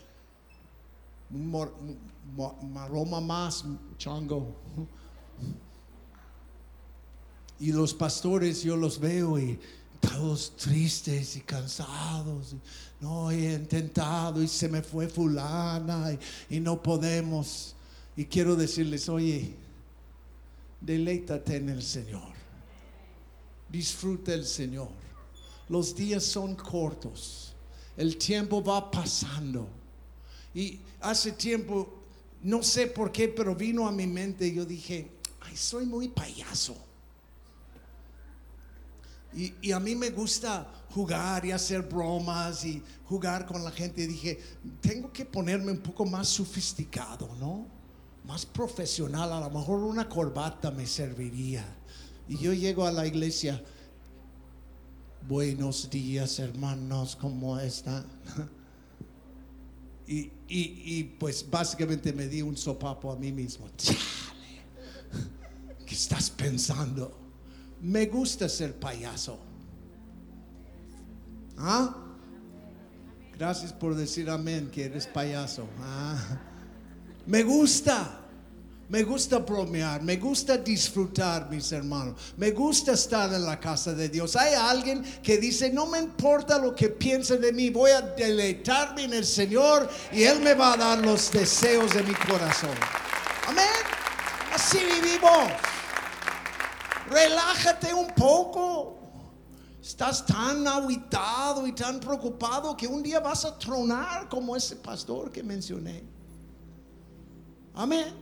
maroma 1.30 3.21
más, 3.21 3.65
chango. 3.97 4.56
Y 7.60 7.71
los 7.71 7.93
pastores 7.93 8.63
yo 8.63 8.76
los 8.76 8.99
veo 8.99 9.39
y 9.39 9.60
todos 10.07 10.55
tristes 10.57 11.35
y 11.37 11.41
cansados. 11.41 12.55
No, 12.99 13.31
he 13.31 13.53
intentado 13.53 14.41
y 14.41 14.47
se 14.47 14.67
me 14.67 14.81
fue 14.81 15.07
fulana 15.07 16.17
y, 16.49 16.59
no 16.59 16.81
podemos. 16.81 17.75
Y 18.15 18.25
quiero 18.25 18.55
decirles, 18.55 19.09
oye, 19.09 19.55
deleítate 20.81 21.57
en 21.57 21.69
el 21.69 21.81
Señor. 21.81 22.33
Disfruta 23.69 24.33
el 24.33 24.45
Señor. 24.45 24.89
Los 25.69 25.95
días 25.95 26.23
son 26.23 26.55
cortos. 26.55 27.53
El 27.95 28.17
tiempo 28.17 28.63
va 28.63 28.91
pasando. 28.91 29.67
Y 30.53 30.79
hace 31.01 31.31
tiempo, 31.31 32.01
no 32.41 32.61
sé 32.61 32.87
por 32.87 33.11
qué, 33.11 33.27
pero 33.29 33.55
vino 33.55 33.87
a 33.87 33.91
mi 33.91 34.05
mente, 34.05 34.53
yo 34.53 34.65
dije, 34.65 35.09
ay, 35.41 35.55
soy 35.55 35.85
muy 35.85 36.09
payaso. 36.09 36.75
Y, 39.35 39.71
a 39.71 39.79
mí 39.79 39.95
me 39.95 40.11
gusta 40.11 40.71
jugar 40.91 41.45
y 41.45 41.51
hacer 41.51 41.81
bromas 41.81 42.63
y 42.65 42.83
jugar 43.05 43.45
con 43.45 43.63
la 43.63 43.71
gente. 43.71 44.03
Y 44.03 44.07
dije, 44.07 44.39
tengo 44.81 45.11
que 45.11 45.25
ponerme 45.25 45.71
un 45.71 45.79
poco 45.79 46.05
más 46.05 46.27
sofisticado, 46.27 47.35
¿no? 47.39 47.67
Más 48.25 48.45
profesional. 48.45 49.33
A 49.33 49.39
lo 49.39 49.49
mejor 49.49 49.79
una 49.79 50.07
corbata 50.07 50.71
me 50.71 50.85
serviría. 50.85 51.65
Y 52.27 52.37
yo 52.37 52.53
llego 52.53 52.85
a 52.85 52.91
la 52.91 53.07
iglesia. 53.07 53.63
Buenos 55.27 55.89
días, 55.89 56.37
hermanos, 56.39 57.15
¿cómo 57.15 57.59
están? 57.59 58.05
Y, 60.05 60.33
y, 60.49 61.03
pues 61.17 61.49
básicamente 61.49 62.11
me 62.11 62.27
di 62.27 62.41
un 62.41 62.57
sopapo 62.57 63.09
a 63.09 63.15
mí 63.15 63.31
mismo. 63.31 63.69
Chale, 63.77 63.97
¿qué 65.85 65.95
estás 65.95 66.29
pensando? 66.29 67.22
Me 67.83 68.05
gusta 68.05 68.47
ser 68.47 68.73
payaso. 68.73 69.37
¿Ah? 71.57 71.93
Gracias 73.37 73.73
por 73.73 73.93
decir 73.93 74.29
amén, 74.29 74.69
que 74.71 74.85
eres 74.85 75.05
payaso. 75.05 75.67
Ah. 75.81 76.17
Me 77.25 77.43
gusta. 77.43 78.19
Me 78.89 79.01
gusta 79.03 79.39
bromear, 79.39 80.03
me 80.03 80.17
gusta 80.17 80.57
disfrutar, 80.57 81.49
mis 81.49 81.71
hermanos. 81.71 82.33
Me 82.37 82.51
gusta 82.51 82.91
estar 82.93 83.33
en 83.33 83.43
la 83.43 83.59
casa 83.59 83.93
de 83.93 84.07
Dios. 84.07 84.35
Hay 84.35 84.53
alguien 84.53 85.03
que 85.23 85.37
dice, 85.37 85.71
no 85.71 85.87
me 85.87 85.99
importa 85.99 86.59
lo 86.59 86.75
que 86.75 86.89
piensen 86.89 87.41
de 87.41 87.51
mí, 87.51 87.69
voy 87.69 87.91
a 87.91 88.01
deleitarme 88.01 89.05
en 89.05 89.13
el 89.13 89.25
Señor 89.25 89.89
y 90.11 90.23
Él 90.23 90.41
me 90.41 90.53
va 90.53 90.73
a 90.73 90.77
dar 90.77 90.99
los 90.99 91.31
deseos 91.31 91.93
de 91.93 92.03
mi 92.03 92.13
corazón. 92.13 92.75
Amén. 93.47 93.65
Así 94.53 94.77
vivimos. 94.77 95.72
Relájate 97.09 97.93
un 97.93 98.07
poco. 98.07 98.99
Estás 99.81 100.25
tan 100.25 100.65
aguitado 100.65 101.67
y 101.67 101.73
tan 101.73 101.99
preocupado 101.99 102.75
que 102.77 102.87
un 102.87 103.03
día 103.03 103.19
vas 103.19 103.43
a 103.43 103.57
tronar 103.57 104.29
como 104.29 104.55
ese 104.55 104.77
pastor 104.77 105.29
que 105.29 105.43
mencioné. 105.43 106.03
Amén. 107.73 108.13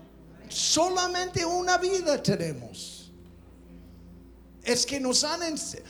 Solamente 0.50 1.46
una 1.46 1.78
vida 1.78 2.22
tenemos. 2.22 3.12
Es 4.63 4.86
que 4.86 5.00
nos 5.00 5.24
han, 5.24 5.41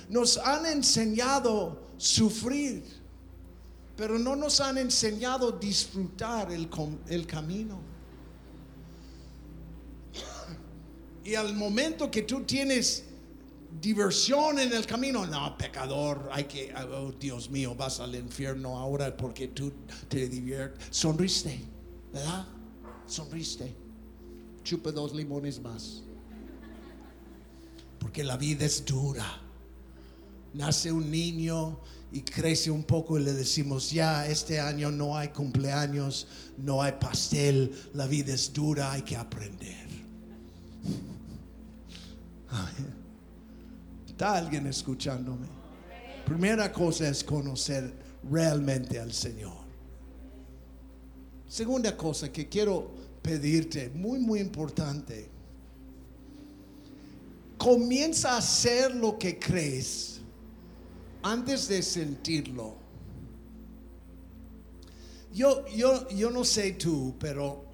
nos 0.10 0.38
han 0.38 0.66
enseñado 0.66 1.88
sufrir, 1.98 2.84
pero 3.96 4.20
no 4.20 4.36
nos 4.36 4.60
han 4.60 4.78
enseñado 4.78 5.52
disfrutar 5.52 6.52
el, 6.52 6.70
el 7.08 7.28
camino. 7.28 7.91
Y 11.24 11.36
al 11.36 11.56
momento 11.56 12.10
que 12.10 12.24
tú 12.24 12.44
tienes 12.44 13.04
diversión 13.80 14.60
en 14.60 14.74
el 14.74 14.86
camino, 14.86 15.26
no, 15.26 15.58
pecador, 15.58 16.30
hay 16.32 16.46
que, 16.46 16.74
oh 16.76 17.12
Dios 17.12 17.50
mío, 17.50 17.76
vas 17.76 18.00
al 18.00 18.16
infierno 18.16 18.78
ahora 18.78 19.16
porque 19.16 19.50
tú 19.50 19.72
te 20.10 20.28
diviertes. 20.28 20.88
Sonriste, 20.90 21.60
¿verdad? 22.12 22.48
Sonriste. 23.06 23.74
Chupa 24.64 24.92
dos 24.92 25.14
limones 25.14 25.62
más. 25.62 26.04
Porque 28.00 28.24
la 28.24 28.38
vida 28.38 28.66
es 28.66 28.84
dura. 28.84 29.42
Nace 30.54 30.92
un 30.92 31.10
niño 31.10 31.80
y 32.12 32.22
crece 32.22 32.70
un 32.72 32.84
poco 32.84 33.18
y 33.18 33.24
le 33.24 33.34
decimos, 33.34 33.92
ya, 33.92 34.28
este 34.28 34.60
año 34.60 34.92
no 34.92 35.18
hay 35.18 35.30
cumpleaños, 35.30 36.28
no 36.58 36.82
hay 36.82 36.94
pastel, 37.00 37.74
la 37.94 38.06
vida 38.06 38.34
es 38.34 38.52
dura, 38.52 38.92
hay 38.92 39.04
que 39.04 39.16
aprender. 39.16 39.88
¿Está 44.08 44.36
alguien 44.36 44.68
escuchándome? 44.68 45.48
Primera 46.26 46.72
cosa 46.72 47.08
es 47.08 47.24
conocer 47.24 47.94
realmente 48.30 49.00
al 49.00 49.14
Señor. 49.14 49.62
Segunda 51.48 51.98
cosa 51.98 52.32
que 52.32 52.48
quiero 52.48 52.92
pedirte, 53.22 53.90
muy, 53.90 54.20
muy 54.20 54.40
importante. 54.40 55.30
Comienza 57.58 58.34
a 58.34 58.38
hacer 58.38 58.96
lo 58.96 59.18
que 59.18 59.38
crees 59.38 60.22
antes 61.22 61.68
de 61.68 61.82
sentirlo. 61.82 62.76
Yo, 65.34 65.66
yo, 65.68 66.10
yo 66.10 66.30
no 66.30 66.44
sé 66.44 66.74
tú, 66.74 67.16
pero 67.20 67.66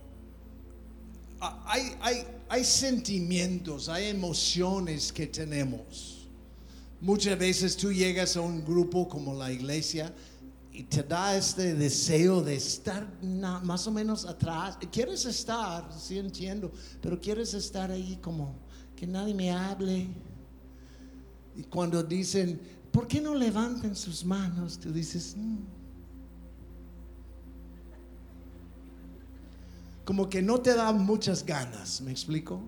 hay, 1.40 1.96
hay, 2.02 2.26
hay 2.50 2.64
sentimientos, 2.64 3.90
hay 3.90 4.08
emociones 4.08 5.12
que 5.12 5.28
tenemos. 5.28 6.28
Muchas 7.02 7.38
veces 7.38 7.78
tú 7.78 7.92
llegas 7.92 8.36
a 8.38 8.42
un 8.42 8.64
grupo 8.64 9.08
como 9.08 9.34
la 9.34 9.52
iglesia 9.52 10.14
y 10.72 10.84
te 10.84 11.04
da 11.04 11.36
este 11.36 11.74
deseo 11.74 12.42
de 12.42 12.56
estar 12.56 13.08
más 13.64 13.88
o 13.88 13.92
menos 13.92 14.26
atrás. 14.26 14.78
Quieres 14.92 15.26
estar, 15.26 15.90
sí 16.00 16.18
entiendo, 16.18 16.72
pero 17.02 17.20
quieres 17.20 17.54
estar 17.54 17.92
ahí 17.92 18.18
como 18.22 18.56
que 18.96 19.06
nadie 19.06 19.34
me 19.34 19.52
hable. 19.52 20.08
Y 21.56 21.64
cuando 21.64 22.02
dicen, 22.04 22.60
¿por 22.92 23.08
qué 23.08 23.20
no 23.22 23.36
levanten 23.36 23.96
sus 23.96 24.24
manos? 24.24 24.80
Tú 24.80 24.92
dices, 24.92 25.36
"Mm". 25.36 25.77
Como 30.08 30.30
que 30.30 30.42
no 30.42 30.62
te 30.62 30.74
da 30.74 30.94
muchas 30.94 31.46
ganas, 31.46 32.00
¿me 32.00 32.12
explico? 32.12 32.62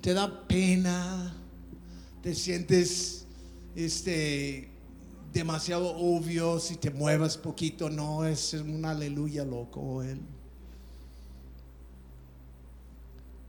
Te 0.00 0.14
da 0.14 0.48
pena, 0.48 1.36
te 2.22 2.34
sientes 2.34 3.26
este 3.76 4.70
demasiado 5.30 5.94
obvio 5.94 6.58
si 6.58 6.76
te 6.76 6.90
muevas 6.90 7.36
poquito, 7.36 7.90
no 7.90 8.24
es 8.24 8.54
un 8.54 8.82
aleluya 8.86 9.44
loco 9.44 10.02
él. 10.02 10.22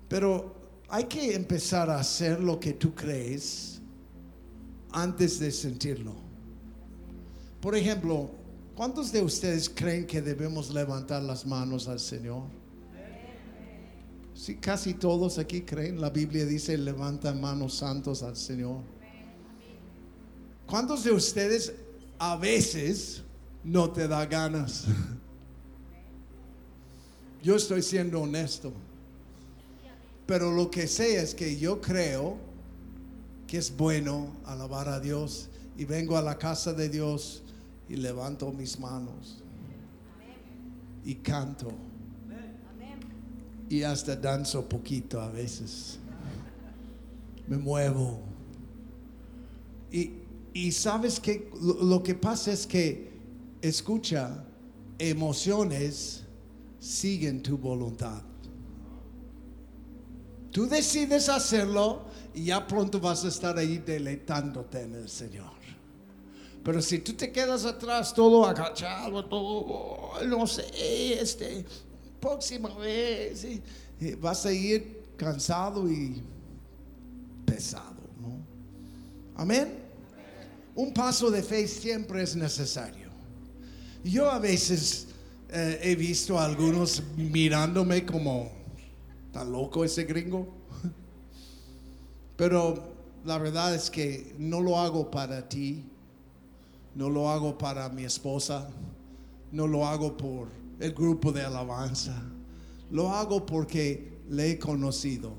Pero 0.09 0.53
hay 0.89 1.05
que 1.05 1.35
empezar 1.35 1.89
a 1.89 1.99
hacer 1.99 2.41
lo 2.41 2.59
que 2.59 2.73
tú 2.73 2.93
crees 2.93 3.79
antes 4.91 5.39
de 5.39 5.53
sentirlo. 5.53 6.15
Por 7.61 7.77
ejemplo, 7.77 8.29
¿cuántos 8.75 9.13
de 9.13 9.21
ustedes 9.21 9.69
creen 9.69 10.05
que 10.05 10.21
debemos 10.21 10.69
levantar 10.73 11.23
las 11.23 11.45
manos 11.45 11.87
al 11.87 12.01
Señor? 12.01 12.62
Sí, 14.43 14.55
casi 14.55 14.95
todos 14.95 15.37
aquí 15.37 15.61
creen. 15.61 16.01
La 16.01 16.09
Biblia 16.09 16.45
dice, 16.45 16.77
levanta 16.77 17.33
manos 17.33 17.75
santos 17.75 18.23
al 18.23 18.35
Señor. 18.35 18.81
¿Cuántos 20.65 21.05
de 21.05 21.13
ustedes 21.13 21.73
a 22.19 22.35
veces 22.35 23.21
no 23.63 23.89
te 23.91 24.05
da 24.05 24.25
ganas? 24.25 24.83
Yo 27.41 27.55
estoy 27.55 27.81
siendo 27.81 28.19
honesto. 28.19 28.73
Pero 30.25 30.51
lo 30.51 30.69
que 30.69 30.87
sé 30.87 31.21
es 31.23 31.33
que 31.33 31.57
yo 31.57 31.79
creo 31.79 32.35
que 33.47 33.59
es 33.59 33.73
bueno 33.77 34.35
alabar 34.43 34.89
a 34.89 34.99
Dios 34.99 35.47
y 35.77 35.85
vengo 35.85 36.17
a 36.17 36.21
la 36.21 36.37
casa 36.37 36.73
de 36.73 36.89
Dios 36.89 37.43
y 37.87 37.95
levanto 37.95 38.51
mis 38.51 38.77
manos 38.77 39.41
y 41.05 41.15
canto 41.15 41.92
y 43.73 43.83
hasta 43.83 44.15
danzo 44.15 44.69
poquito 44.69 45.19
a 45.19 45.29
veces. 45.29 45.97
Me 47.47 47.57
muevo. 47.57 48.19
Y, 49.91 50.11
y 50.53 50.71
sabes 50.71 51.19
que 51.19 51.49
lo, 51.59 52.03
que 52.03 52.13
pasa 52.13 52.51
es 52.51 52.67
que, 52.67 53.11
escucha, 53.63 54.43
emociones 54.99 56.21
siguen 56.79 57.41
tu 57.41 57.57
voluntad. 57.57 58.21
Tú 60.51 60.67
decides 60.67 61.27
hacerlo 61.27 62.03
y 62.35 62.45
ya 62.45 62.67
pronto 62.67 62.99
vas 62.99 63.25
a 63.25 63.29
estar 63.29 63.57
ahí 63.57 63.79
deleitándote 63.79 64.81
en 64.81 64.93
el 64.93 65.09
Señor. 65.09 65.51
Pero 66.63 66.79
si 66.81 66.99
tú 66.99 67.13
te 67.13 67.31
quedas 67.31 67.65
atrás 67.65 68.13
todo 68.13 68.45
agachado, 68.45 69.25
todo, 69.25 70.23
no 70.27 70.45
sé, 70.47 70.63
este, 71.19 71.65
próxima 72.23 72.69
vez, 72.75 73.43
y- 73.43 73.61
vas 74.15 74.45
a 74.45 74.53
ir 74.53 75.03
cansado 75.17 75.89
y 75.91 76.21
pesado, 77.45 78.01
¿no? 78.21 78.37
Amén. 79.35 79.67
Un 80.75 80.93
paso 80.93 81.29
de 81.29 81.43
fe 81.43 81.67
siempre 81.67 82.23
es 82.23 82.35
necesario. 82.35 83.09
Yo 84.03 84.31
a 84.31 84.39
veces 84.39 85.07
eh, 85.49 85.79
he 85.83 85.95
visto 85.95 86.39
a 86.39 86.45
algunos 86.45 87.03
mirándome 87.17 88.05
como, 88.05 88.51
¿está 89.27 89.43
loco 89.43 89.83
ese 89.83 90.03
gringo? 90.05 90.47
Pero 92.37 92.93
la 93.25 93.37
verdad 93.37 93.75
es 93.75 93.89
que 93.89 94.33
no 94.39 94.61
lo 94.61 94.79
hago 94.79 95.11
para 95.11 95.47
ti, 95.47 95.83
no 96.95 97.09
lo 97.09 97.29
hago 97.29 97.57
para 97.57 97.89
mi 97.89 98.03
esposa, 98.03 98.69
no 99.51 99.67
lo 99.67 99.85
hago 99.85 100.17
por 100.17 100.62
el 100.79 100.93
grupo 100.93 101.31
de 101.31 101.41
alabanza, 101.41 102.21
lo 102.91 103.09
hago 103.09 103.45
porque 103.45 104.19
le 104.29 104.51
he 104.51 104.59
conocido. 104.59 105.33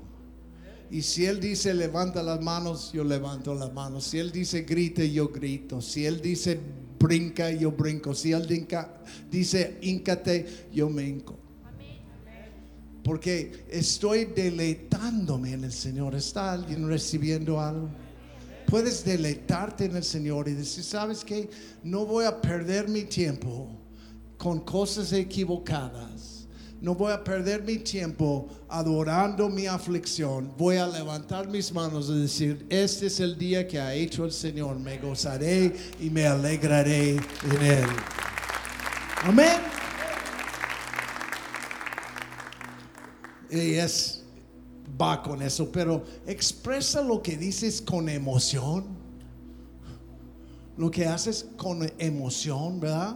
Y 0.91 1.01
si 1.01 1.25
Él 1.25 1.39
dice 1.39 1.73
levanta 1.73 2.21
las 2.21 2.41
manos, 2.41 2.91
yo 2.93 3.03
levanto 3.03 3.53
las 3.55 3.73
manos. 3.73 4.05
Si 4.05 4.19
Él 4.19 4.31
dice 4.31 4.61
grite, 4.61 5.11
yo 5.11 5.29
grito. 5.29 5.81
Si 5.81 6.05
Él 6.05 6.21
dice 6.21 6.59
brinca, 6.99 7.51
yo 7.51 7.71
brinco. 7.71 8.13
Si 8.13 8.31
Él 8.31 8.47
dice 9.29 9.77
íncate, 9.81 10.67
yo 10.71 10.89
me 10.89 11.07
hinco. 11.07 11.37
Porque 13.03 13.65
estoy 13.69 14.25
deleitándome 14.25 15.53
en 15.53 15.63
el 15.63 15.71
Señor. 15.71 16.15
¿Está 16.15 16.53
alguien 16.53 16.87
recibiendo 16.87 17.59
algo? 17.59 17.89
Puedes 18.67 19.05
deleitarte 19.05 19.85
en 19.85 19.95
el 19.95 20.03
Señor 20.03 20.47
y 20.47 20.53
decir, 20.53 20.83
¿sabes 20.83 21.23
qué? 21.23 21.49
No 21.83 22.05
voy 22.05 22.25
a 22.25 22.41
perder 22.41 22.89
mi 22.89 23.03
tiempo 23.03 23.69
con 24.37 24.59
cosas 24.61 25.11
equivocadas. 25.13 26.35
No 26.81 26.93
voy 26.93 27.13
a 27.13 27.23
perder 27.23 27.63
mi 27.63 27.77
tiempo 27.77 28.47
adorando 28.69 29.49
mi 29.49 29.65
aflicción. 29.65 30.53
Voy 30.57 30.75
a 30.75 30.85
levantar 30.85 31.47
mis 31.47 31.71
manos 31.73 32.09
y 32.09 32.21
decir, 32.21 32.65
este 32.69 33.07
es 33.07 33.19
el 33.19 33.37
día 33.37 33.67
que 33.67 33.79
ha 33.79 33.93
hecho 33.93 34.25
el 34.25 34.31
Señor. 34.31 34.77
Me 34.77 34.99
gozaré 34.99 35.75
y 35.99 36.09
me 36.09 36.27
alegraré 36.27 37.11
en 37.11 37.61
Él. 37.61 37.85
Amén. 39.23 39.57
Y 43.49 43.75
es, 43.75 44.23
va 45.01 45.23
con 45.23 45.41
eso, 45.41 45.71
pero 45.71 46.03
expresa 46.27 47.01
lo 47.01 47.21
que 47.21 47.37
dices 47.37 47.81
con 47.81 48.09
emoción. 48.09 48.85
Lo 50.77 50.91
que 50.91 51.07
haces 51.07 51.47
con 51.57 51.89
emoción, 51.97 52.81
¿verdad? 52.81 53.15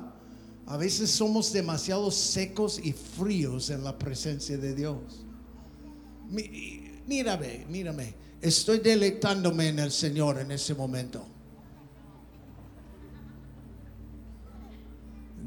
A 0.70 0.78
veces 0.78 1.10
somos 1.10 1.52
demasiado 1.52 2.12
secos 2.12 2.80
y 2.84 2.94
fríos 2.94 3.72
en 3.72 3.84
la 3.84 3.98
presencia 3.98 4.56
de 4.56 4.76
Dios. 4.76 5.26
Mírame, 7.08 7.66
mírame. 7.68 8.14
Estoy 8.40 8.78
deleitándome 8.78 9.70
en 9.70 9.80
el 9.80 9.92
Señor 9.92 10.38
en 10.38 10.52
ese 10.52 10.76
momento. 10.76 11.26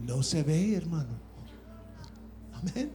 No 0.05 0.25
se 0.25 0.43
ve, 0.43 0.75
hermano. 0.75 1.21
Amén. 2.55 2.91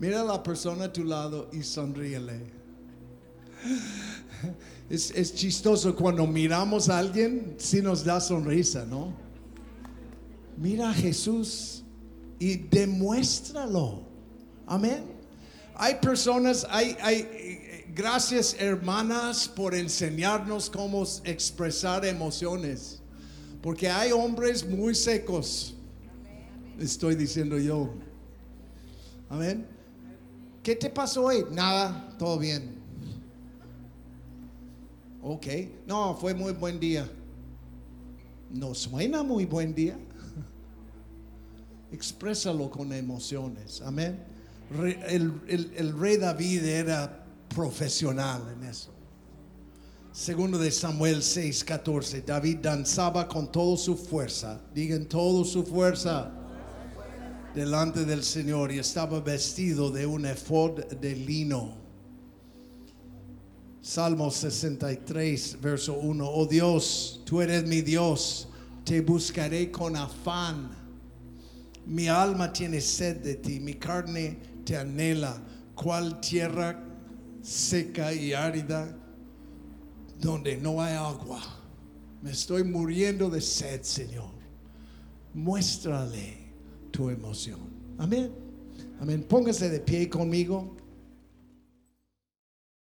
Mira 0.00 0.22
a 0.22 0.24
la 0.24 0.42
persona 0.42 0.86
a 0.86 0.92
tu 0.92 1.04
lado 1.04 1.48
y 1.52 1.62
sonríele. 1.62 2.50
Es, 4.90 5.12
es 5.12 5.34
chistoso 5.34 5.94
cuando 5.94 6.26
miramos 6.26 6.88
a 6.88 6.98
alguien, 6.98 7.54
si 7.58 7.80
nos 7.80 8.04
da 8.04 8.20
sonrisa, 8.20 8.84
¿no? 8.84 9.25
Mira 10.56 10.90
a 10.90 10.94
Jesús 10.94 11.82
y 12.38 12.56
demuéstralo. 12.56 14.02
Amén. 14.66 15.04
Hay 15.74 15.96
personas, 15.96 16.66
hay, 16.70 16.96
hay, 17.02 17.84
gracias 17.94 18.56
hermanas 18.58 19.48
por 19.48 19.74
enseñarnos 19.74 20.70
cómo 20.70 21.04
expresar 21.24 22.04
emociones. 22.04 23.00
Porque 23.62 23.88
hay 23.88 24.12
hombres 24.12 24.66
muy 24.66 24.94
secos. 24.94 25.74
Estoy 26.78 27.14
diciendo 27.14 27.58
yo. 27.58 27.90
Amén. 29.28 29.66
¿Qué 30.62 30.76
te 30.76 30.90
pasó 30.90 31.24
hoy? 31.24 31.44
Nada, 31.50 32.14
todo 32.18 32.38
bien. 32.38 32.76
Ok, 35.22 35.46
no, 35.86 36.16
fue 36.16 36.34
muy 36.34 36.52
buen 36.52 36.78
día. 36.78 37.10
No 38.50 38.74
suena 38.74 39.22
muy 39.22 39.44
buen 39.44 39.74
día. 39.74 39.98
Exprésalo 41.92 42.70
con 42.70 42.92
emociones. 42.92 43.80
Amén. 43.82 44.22
El 45.08 45.98
rey 45.98 46.16
David 46.16 46.64
era 46.64 47.24
profesional 47.48 48.42
en 48.56 48.68
eso. 48.68 48.90
Segundo 50.12 50.58
de 50.58 50.70
Samuel 50.70 51.22
6, 51.22 51.62
14. 51.64 52.22
David 52.22 52.58
danzaba 52.62 53.28
con 53.28 53.52
toda 53.52 53.76
su 53.76 53.96
fuerza. 53.96 54.60
Digan 54.74 55.04
toda 55.06 55.44
su 55.44 55.62
fuerza 55.62 56.32
delante 57.54 58.04
del 58.04 58.22
Señor 58.24 58.72
y 58.72 58.78
estaba 58.78 59.20
vestido 59.20 59.90
de 59.90 60.06
un 60.06 60.26
efod 60.26 60.86
de 60.86 61.14
lino. 61.14 61.74
Salmo 63.82 64.30
63, 64.30 65.58
verso 65.60 65.94
1. 65.94 66.28
Oh 66.28 66.46
Dios, 66.46 67.20
tú 67.24 67.40
eres 67.40 67.64
mi 67.66 67.82
Dios, 67.82 68.48
te 68.84 69.00
buscaré 69.00 69.70
con 69.70 69.96
afán. 69.96 70.85
Mi 71.86 72.08
alma 72.08 72.52
tiene 72.52 72.80
sed 72.80 73.22
de 73.22 73.36
ti, 73.36 73.60
mi 73.60 73.74
carne 73.74 74.38
te 74.64 74.76
anhela, 74.76 75.40
cual 75.74 76.20
tierra 76.20 76.82
seca 77.42 78.12
y 78.12 78.32
árida 78.32 78.96
donde 80.20 80.56
no 80.56 80.82
hay 80.82 80.94
agua. 80.94 81.40
Me 82.22 82.32
estoy 82.32 82.64
muriendo 82.64 83.30
de 83.30 83.40
sed, 83.40 83.82
Señor. 83.82 84.34
muéstrale 85.32 86.38
tu 86.90 87.10
emoción. 87.10 87.60
Amén. 87.98 88.32
Amén. 89.00 89.22
Póngase 89.28 89.68
de 89.68 89.80
pie 89.80 90.08
conmigo. 90.08 90.74